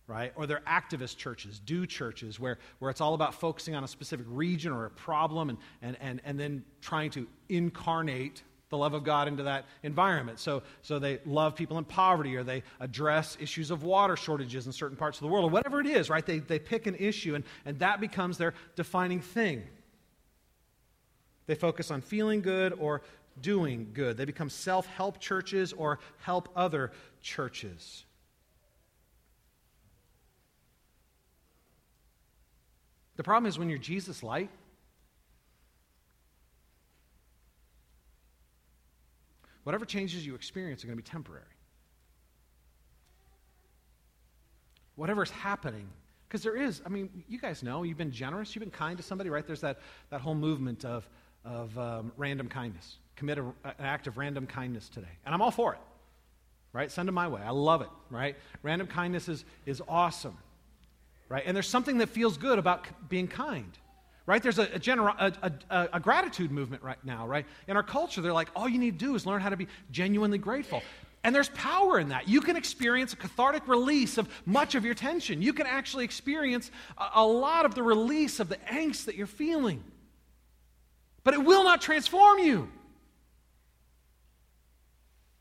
[0.07, 0.33] right?
[0.35, 4.25] Or they're activist churches, do churches, where, where it's all about focusing on a specific
[4.27, 9.03] region or a problem and, and, and, and then trying to incarnate the love of
[9.03, 10.39] God into that environment.
[10.39, 14.71] So, so they love people in poverty or they address issues of water shortages in
[14.71, 16.25] certain parts of the world or whatever it is, right?
[16.25, 19.61] They, they pick an issue and, and that becomes their defining thing.
[21.45, 23.01] They focus on feeling good or
[23.41, 24.15] doing good.
[24.15, 26.91] They become self help churches or help other
[27.21, 28.05] churches.
[33.17, 34.49] The problem is when you're Jesus light,
[39.63, 41.43] whatever changes you experience are going to be temporary.
[44.95, 45.87] Whatever's happening,
[46.27, 49.03] because there is, I mean, you guys know, you've been generous, you've been kind to
[49.03, 49.45] somebody, right?
[49.45, 51.07] There's that, that whole movement of,
[51.43, 52.97] of um, random kindness.
[53.15, 55.07] Commit a, an act of random kindness today.
[55.25, 55.79] And I'm all for it,
[56.73, 56.91] right?
[56.91, 57.41] Send them my way.
[57.41, 58.35] I love it, right?
[58.63, 60.37] Random kindness is, is awesome
[61.31, 61.43] right?
[61.45, 63.71] And there's something that feels good about being kind,
[64.31, 64.41] right?
[64.41, 67.45] There's a, a, genera- a, a, a, gratitude movement right now, right?
[67.67, 69.67] In our culture, they're like, all you need to do is learn how to be
[69.91, 70.81] genuinely grateful.
[71.25, 72.29] And there's power in that.
[72.29, 75.41] You can experience a cathartic release of much of your tension.
[75.41, 79.27] You can actually experience a, a lot of the release of the angst that you're
[79.27, 79.83] feeling.
[81.25, 82.71] But it will not transform you.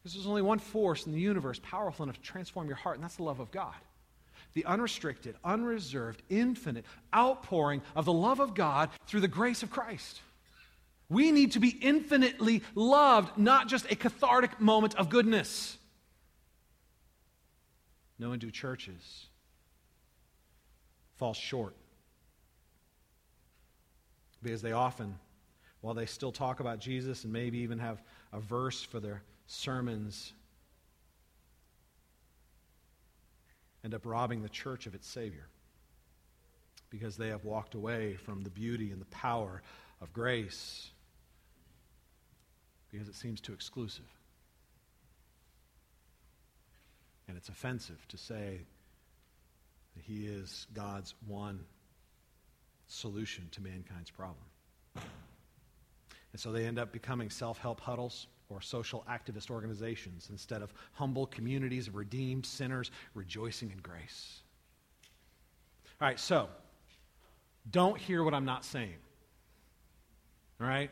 [0.02, 3.04] Because there's only one force in the universe powerful enough to transform your heart, and
[3.04, 3.76] that's the love of God
[4.54, 6.84] the unrestricted, unreserved, infinite
[7.14, 10.20] outpouring of the love of God through the grace of Christ.
[11.08, 15.76] We need to be infinitely loved, not just a cathartic moment of goodness.
[18.18, 19.26] No do churches
[21.16, 21.74] fall short
[24.42, 25.18] because they often,
[25.80, 30.32] while they still talk about Jesus and maybe even have a verse for their sermons,
[33.84, 35.46] end up robbing the church of its Savior
[36.90, 39.62] because they have walked away from the beauty and the power
[40.00, 40.90] of grace
[42.90, 44.08] because it seems too exclusive.
[47.28, 48.60] And it's offensive to say
[49.96, 51.60] that He is God's one
[52.88, 54.44] solution to mankind's problem.
[56.32, 60.72] And so they end up becoming self help huddles or social activist organizations instead of
[60.92, 64.40] humble communities of redeemed sinners rejoicing in grace.
[66.00, 66.48] All right, so
[67.70, 68.96] don't hear what I'm not saying.
[70.60, 70.90] All right?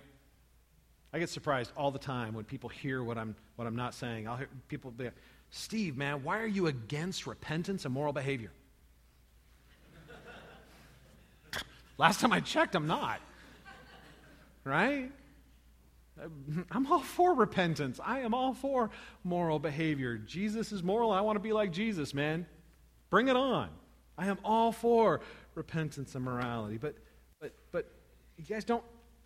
[1.13, 4.29] I get surprised all the time when people hear what I'm, what I'm not saying.
[4.29, 5.15] I'll hear people be like,
[5.51, 8.53] Steve, man, why are you against repentance and moral behavior?
[11.99, 13.21] Last time I checked, I'm not.
[14.65, 15.11] Right?
[16.71, 18.01] I'm all for repentance.
[18.05, 18.91] I am all for
[19.25, 20.17] moral behavior.
[20.19, 21.11] Jesus is moral.
[21.11, 22.47] I want to be like Jesus, man.
[23.11, 23.71] Bring it on.
[24.17, 25.21] I am all for
[25.55, 26.79] repentance and morality.
[26.79, 26.97] But
[27.41, 27.91] but but
[28.37, 28.85] you guys don't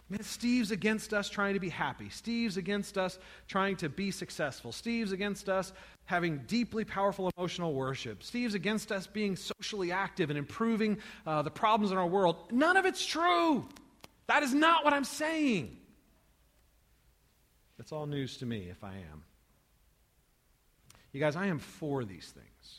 [0.09, 2.11] man, Steve's against us trying to be happy.
[2.11, 3.19] Steve's against us
[3.49, 4.71] trying to be successful.
[4.71, 5.73] Steve's against us
[6.05, 8.23] having deeply powerful emotional worship.
[8.23, 12.37] Steve's against us being socially active and improving uh, the problems in our world.
[12.51, 13.67] None of it's true.
[14.27, 15.79] That is not what I'm saying.
[17.83, 19.25] That's all news to me if I am.
[21.11, 22.79] You guys, I am for these things.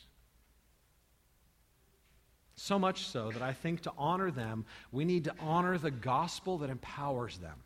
[2.56, 6.56] So much so that I think to honor them, we need to honor the gospel
[6.56, 7.56] that empowers them.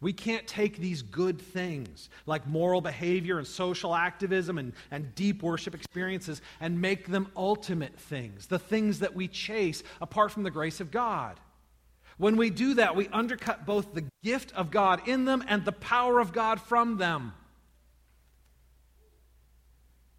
[0.00, 5.42] We can't take these good things, like moral behavior and social activism and, and deep
[5.42, 10.50] worship experiences, and make them ultimate things, the things that we chase apart from the
[10.50, 11.38] grace of God.
[12.18, 15.72] When we do that, we undercut both the gift of God in them and the
[15.72, 17.32] power of God from them.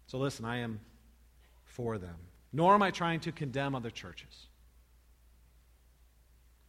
[0.06, 0.80] So listen, I am
[1.64, 2.16] for them.
[2.52, 4.48] Nor am I trying to condemn other churches.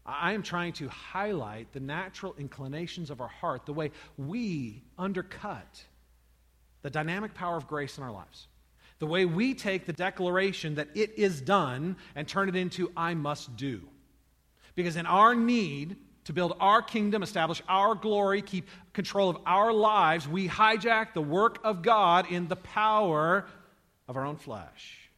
[0.06, 5.84] I am trying to highlight the natural inclinations of our heart, the way we undercut
[6.82, 8.48] the dynamic power of grace in our lives.
[9.00, 13.14] The way we take the declaration that it is done and turn it into I
[13.14, 13.82] must do.
[14.76, 19.74] Because in our need to build our kingdom, establish our glory, keep control of our
[19.74, 23.46] lives, we hijack the work of God in the power
[24.08, 25.10] of our own flesh.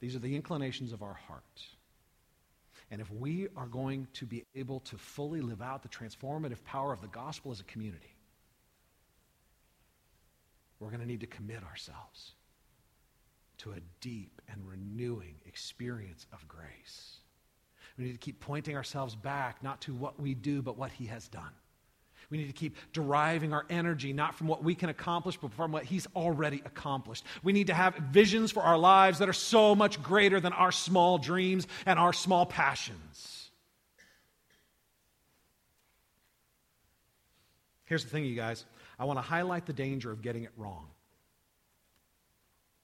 [0.00, 1.42] These are the inclinations of our heart.
[2.90, 6.92] And if we are going to be able to fully live out the transformative power
[6.92, 8.16] of the gospel as a community,
[10.80, 12.32] we're going to need to commit ourselves
[13.58, 17.19] to a deep and renewing experience of grace.
[17.98, 21.06] We need to keep pointing ourselves back, not to what we do, but what He
[21.06, 21.50] has done.
[22.30, 25.72] We need to keep deriving our energy not from what we can accomplish, but from
[25.72, 27.24] what He's already accomplished.
[27.42, 30.70] We need to have visions for our lives that are so much greater than our
[30.70, 33.50] small dreams and our small passions.
[37.86, 38.64] Here's the thing, you guys
[39.00, 40.86] I want to highlight the danger of getting it wrong.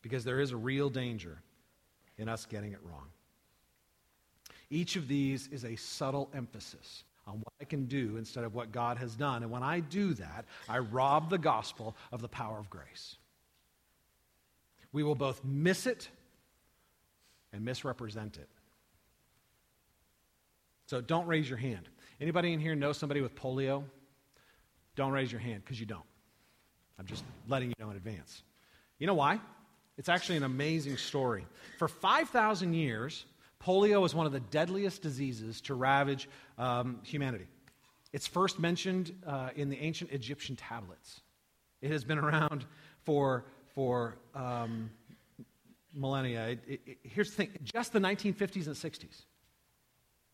[0.02, 1.38] Because there is a real danger
[2.18, 3.06] in us getting it wrong.
[4.70, 8.72] Each of these is a subtle emphasis on what I can do instead of what
[8.72, 9.42] God has done.
[9.42, 13.16] And when I do that, I rob the gospel of the power of grace.
[14.92, 16.08] We will both miss it
[17.52, 18.48] and misrepresent it.
[20.86, 21.88] So don't raise your hand.
[22.20, 23.84] Anybody in here know somebody with polio?
[24.94, 26.04] Don't raise your hand because you don't.
[26.98, 28.42] I'm just letting you know in advance.
[28.98, 29.40] You know why?
[29.98, 31.46] It's actually an amazing story.
[31.78, 33.26] For 5,000 years,
[33.62, 36.28] polio is one of the deadliest diseases to ravage
[36.58, 37.46] um, humanity.
[38.12, 41.20] It's first mentioned uh, in the ancient Egyptian tablets.
[41.82, 42.64] It has been around
[43.04, 43.44] for,
[43.74, 44.90] for um,
[45.92, 46.48] millennia.
[46.48, 49.24] It, it, it, here's the thing just the 1950s and 60s.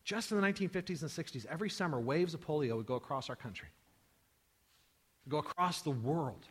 [0.03, 3.37] Just in the 1950s and 60s, every summer, waves of polio would go across our
[3.37, 3.69] country,
[5.29, 6.45] go across the world.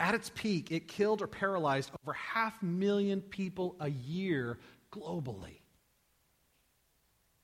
[0.00, 4.58] At its peak, it killed or paralyzed over half a million people a year
[4.90, 5.60] globally.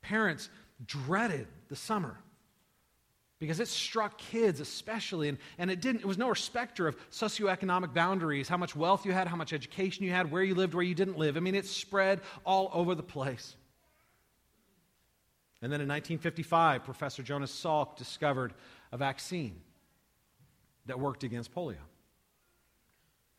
[0.02, 0.48] Parents
[0.84, 2.16] dreaded the summer
[3.38, 7.92] because it struck kids especially and, and it didn't it was no respecter of socioeconomic
[7.94, 10.84] boundaries how much wealth you had how much education you had where you lived where
[10.84, 11.36] you didn't live.
[11.36, 13.56] I mean it spread all over the place.
[15.62, 18.52] And then in 1955 professor jonas salk discovered
[18.92, 19.60] a vaccine
[20.86, 21.76] that worked against polio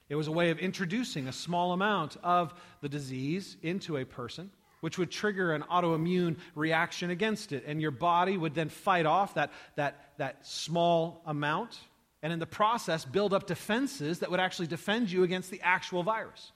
[0.10, 4.51] it was a way of introducing a small amount of the disease into a person,
[4.82, 7.64] which would trigger an autoimmune reaction against it.
[7.66, 11.80] And your body would then fight off that, that, that small amount,
[12.22, 16.03] and in the process, build up defenses that would actually defend you against the actual
[16.03, 16.51] virus.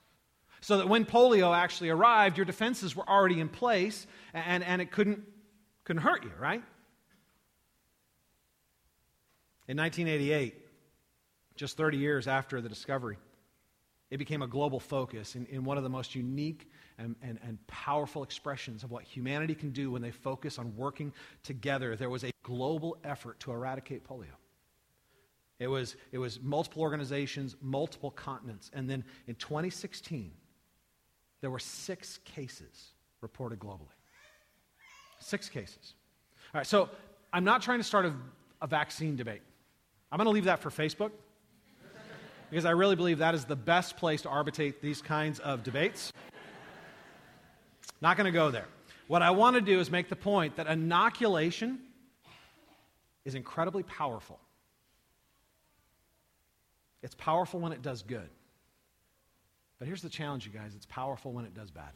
[0.60, 4.92] So that when polio actually arrived, your defenses were already in place and, and it
[4.92, 5.22] couldn't,
[5.84, 6.62] couldn't hurt you, right?
[9.66, 10.54] In 1988,
[11.56, 13.16] just 30 years after the discovery,
[14.10, 17.64] it became a global focus in, in one of the most unique and, and, and
[17.68, 21.12] powerful expressions of what humanity can do when they focus on working
[21.44, 21.94] together.
[21.94, 24.26] There was a global effort to eradicate polio.
[25.60, 28.70] It was, it was multiple organizations, multiple continents.
[28.72, 30.32] And then in 2016,
[31.40, 33.94] there were six cases reported globally.
[35.20, 35.94] Six cases.
[36.52, 36.88] All right, so
[37.32, 38.14] I'm not trying to start a,
[38.60, 39.42] a vaccine debate.
[40.10, 41.12] I'm going to leave that for Facebook
[42.50, 46.12] because I really believe that is the best place to arbitrate these kinds of debates.
[48.00, 48.66] Not going to go there.
[49.06, 51.78] What I want to do is make the point that inoculation
[53.24, 54.38] is incredibly powerful.
[57.02, 58.28] It's powerful when it does good.
[59.78, 61.92] But here's the challenge, you guys it's powerful when it does bad.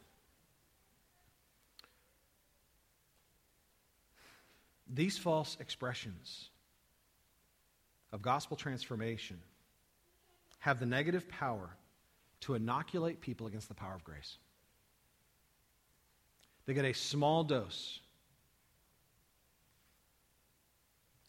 [4.93, 6.51] These false expressions
[8.13, 9.41] of gospel transformation
[10.65, 11.69] have the negative power
[12.41, 14.39] to inoculate people against the power of grace.
[16.65, 18.01] They get a small dose.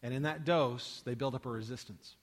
[0.02, 2.16] And in that dose, they build up a resistance.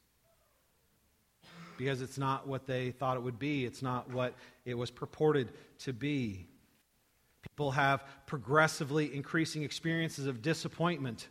[1.77, 4.33] Because it's not what they thought it would be, it's not what
[4.65, 5.49] it was purported
[5.81, 6.47] to be.
[7.43, 11.27] People have progressively increasing experiences of disappointment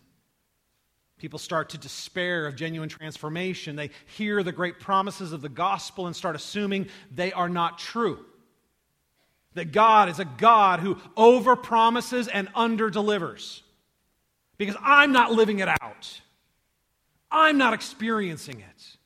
[1.23, 3.77] People start to despair of genuine transformation.
[3.77, 8.27] They hear the great promises of the gospel and start assuming they are not true.
[9.55, 13.61] That God is a God who overpromises and underdelivers.
[14.59, 16.21] Because I'm not living it out.
[17.31, 18.97] I'm not experiencing it.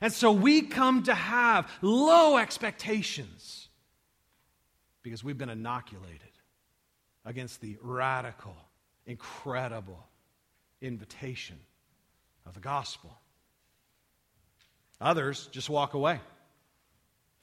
[0.00, 3.68] And so we come to have low expectations
[5.02, 6.20] because we've been inoculated
[7.24, 8.54] against the radical,
[9.06, 10.06] incredible,
[10.80, 11.58] invitation
[12.46, 13.16] of the gospel.
[15.00, 16.20] Others just walk away.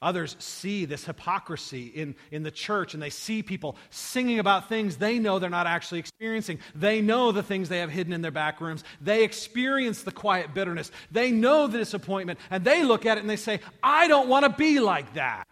[0.02, 4.96] Others see this hypocrisy in, in the church and they see people singing about things
[4.96, 6.58] they know they're not actually experiencing.
[6.74, 8.82] They know the things they have hidden in their back rooms.
[9.00, 10.90] They experience the quiet bitterness.
[11.12, 14.44] They know the disappointment and they look at it and they say, I don't want
[14.44, 15.46] to be like that.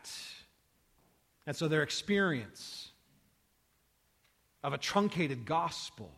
[1.46, 2.90] And so their experience
[4.64, 6.10] of a truncated gospel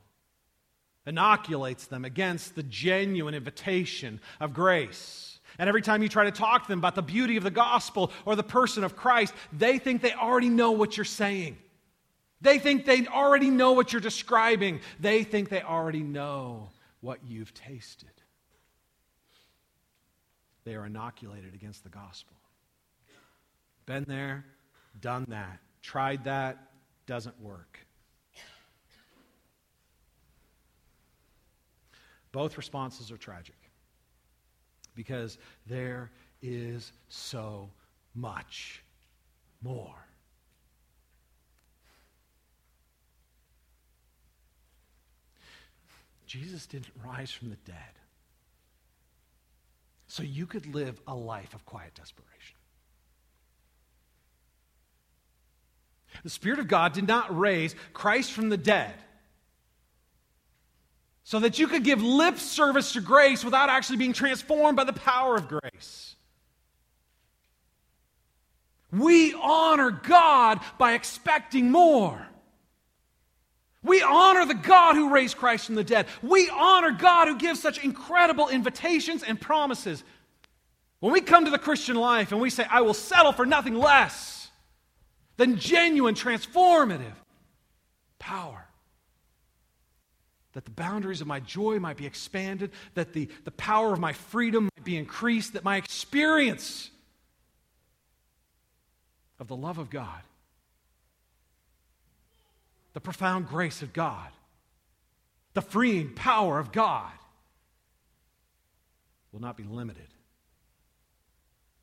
[1.07, 5.41] inoculates them against the genuine invitation of grace.
[5.59, 8.11] And every time you try to talk to them about the beauty of the gospel
[8.25, 11.59] or the person of Christ, they think they already know what you're saying.
[12.41, 14.81] They think they already know what you're describing.
[14.99, 18.11] They think they already know what you've tasted.
[20.65, 22.37] They are inoculated against the gospel.
[23.87, 24.45] Been there,
[25.01, 26.59] done that, tried that,
[27.07, 27.79] doesn't work.
[32.33, 33.55] Both responses are tragic
[34.95, 36.11] because there
[36.41, 37.71] is so
[38.15, 38.83] much
[39.63, 39.95] more.
[46.27, 47.77] Jesus didn't rise from the dead
[50.07, 52.57] so you could live a life of quiet desperation.
[56.23, 58.95] The Spirit of God did not raise Christ from the dead
[61.33, 64.93] so that you could give lip service to grace without actually being transformed by the
[64.93, 66.15] power of grace.
[68.93, 72.27] We honor God by expecting more.
[73.83, 76.05] We honor the God who raised Christ from the dead.
[76.21, 80.05] We honor God who gives such incredible invitations and promises.
[81.01, 83.77] When we come to the Christian life and we say, I will settle for nothing
[83.77, 84.51] less
[85.39, 87.15] than genuine, transformative
[88.19, 88.62] power,
[90.53, 94.13] that the boundaries of my joy might be expanded, that the, the power of my
[94.13, 96.91] freedom might be increased, that my experience
[99.39, 100.23] of the love of God
[102.93, 104.29] the profound grace of God,
[105.55, 107.13] the freeing power of God
[109.33, 110.09] will not be limited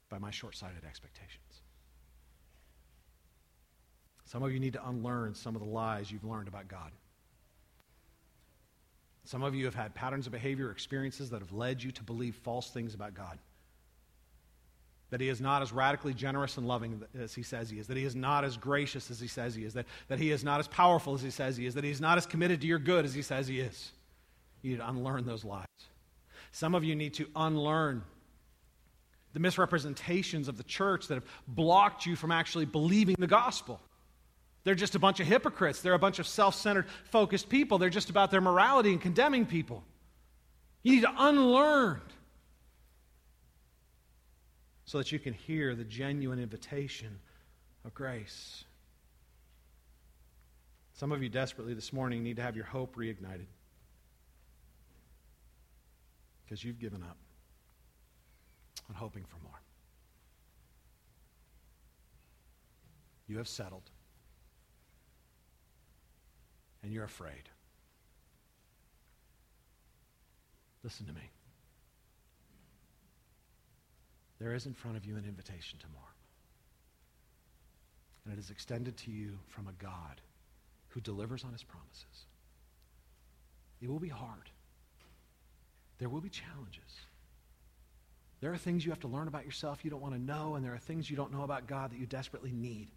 [0.09, 1.61] by my short sighted expectations.
[4.25, 6.91] Some of you need to unlearn some of the lies you've learned about God.
[9.29, 12.33] Some of you have had patterns of behavior experiences that have led you to believe
[12.33, 13.37] false things about God
[15.11, 17.97] that he is not as radically generous and loving as he says he is, that
[17.97, 20.59] he is not as gracious as he says he is, that, that he is not
[20.59, 22.79] as powerful as he says he is, that he is not as committed to your
[22.79, 23.91] good as he says he is.
[24.63, 25.65] You need to unlearn those lies.
[26.51, 28.03] Some of you need to unlearn
[29.33, 33.79] the misrepresentations of the church that have blocked you from actually believing the gospel.
[34.63, 35.81] They're just a bunch of hypocrites.
[35.81, 37.77] They're a bunch of self centered, focused people.
[37.77, 39.83] They're just about their morality and condemning people.
[40.83, 42.01] You need to unlearn
[44.85, 47.19] so that you can hear the genuine invitation
[47.85, 48.63] of grace.
[50.93, 53.45] Some of you desperately this morning need to have your hope reignited
[56.43, 57.17] because you've given up
[58.89, 59.61] on hoping for more.
[63.27, 63.91] You have settled,
[66.83, 67.49] and you're afraid.
[70.83, 71.29] Listen to me.
[74.39, 76.01] There is in front of you an invitation to more.
[78.23, 80.21] And it is extended to you from a God
[80.89, 82.25] who delivers on his promises.
[83.81, 84.49] It will be hard.
[85.97, 87.01] There will be challenges.
[88.41, 90.63] There are things you have to learn about yourself you don't want to know, and
[90.63, 92.89] there are things you don't know about God that you desperately need.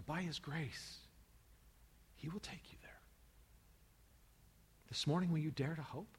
[0.00, 0.98] But by his grace,
[2.16, 3.00] he will take you there.
[4.88, 6.16] This morning, will you dare to hope?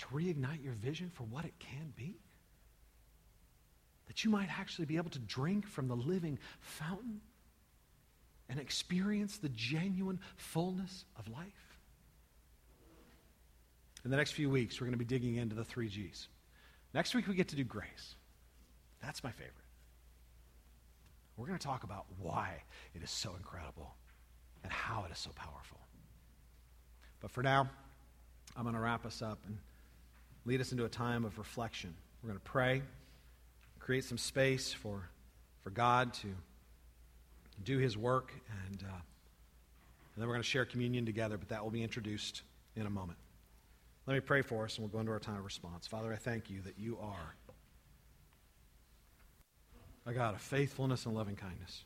[0.00, 2.16] to reignite your vision for what it can be?
[4.06, 7.20] That you might actually be able to drink from the living fountain
[8.48, 11.78] and experience the genuine fullness of life?
[14.04, 16.28] In the next few weeks, we're going to be digging into the three G's.
[16.94, 18.14] Next week, we get to do grace.
[19.02, 19.54] That's my favorite.
[21.40, 22.62] We're going to talk about why
[22.94, 23.94] it is so incredible
[24.62, 25.78] and how it is so powerful.
[27.20, 27.70] But for now,
[28.54, 29.56] I'm going to wrap us up and
[30.44, 31.94] lead us into a time of reflection.
[32.22, 32.82] We're going to pray,
[33.78, 35.08] create some space for,
[35.62, 36.28] for God to
[37.64, 38.34] do his work,
[38.66, 42.42] and, uh, and then we're going to share communion together, but that will be introduced
[42.76, 43.18] in a moment.
[44.06, 45.86] Let me pray for us, and we'll go into our time of response.
[45.86, 47.34] Father, I thank you that you are
[50.10, 51.84] a God of faithfulness and loving kindness.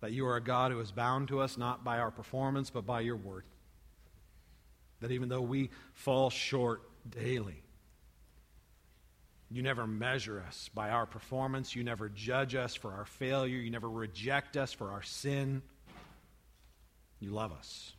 [0.00, 2.86] That you are a God who is bound to us not by our performance, but
[2.86, 3.44] by your word.
[5.00, 7.62] That even though we fall short daily,
[9.50, 11.76] you never measure us by our performance.
[11.76, 13.58] You never judge us for our failure.
[13.58, 15.62] You never reject us for our sin.
[17.20, 17.92] You love us.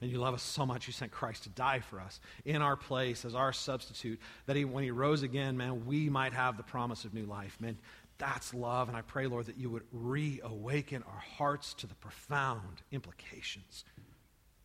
[0.00, 2.76] And you love us so much, you sent Christ to die for us in our
[2.76, 6.62] place as our substitute, that he, when he rose again, man, we might have the
[6.62, 7.56] promise of new life.
[7.60, 7.76] Man,
[8.18, 8.88] that's love.
[8.88, 13.84] And I pray, Lord, that you would reawaken our hearts to the profound implications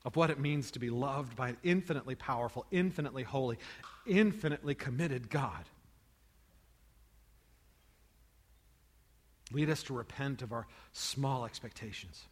[0.05, 3.57] of what it means to be loved by an infinitely powerful, infinitely holy,
[4.05, 5.65] infinitely committed God.
[9.51, 12.23] Lead us to repent of our small expectations,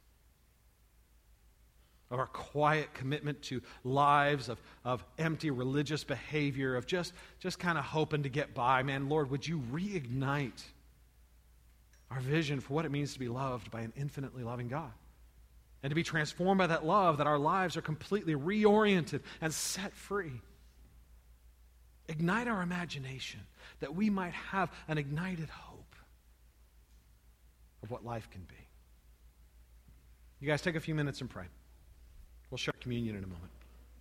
[2.11, 7.77] of our quiet commitment to lives of, of empty religious behavior, of just, just kind
[7.77, 8.83] of hoping to get by.
[8.83, 10.61] Man, Lord, would you reignite
[12.11, 14.91] our vision for what it means to be loved by an infinitely loving God?
[15.83, 19.95] And to be transformed by that love, that our lives are completely reoriented and set
[19.95, 20.41] free.
[22.07, 23.39] Ignite our imagination
[23.79, 25.95] that we might have an ignited hope
[27.81, 28.55] of what life can be.
[30.39, 31.45] You guys take a few minutes and pray.
[32.51, 33.60] We'll share communion in a moment.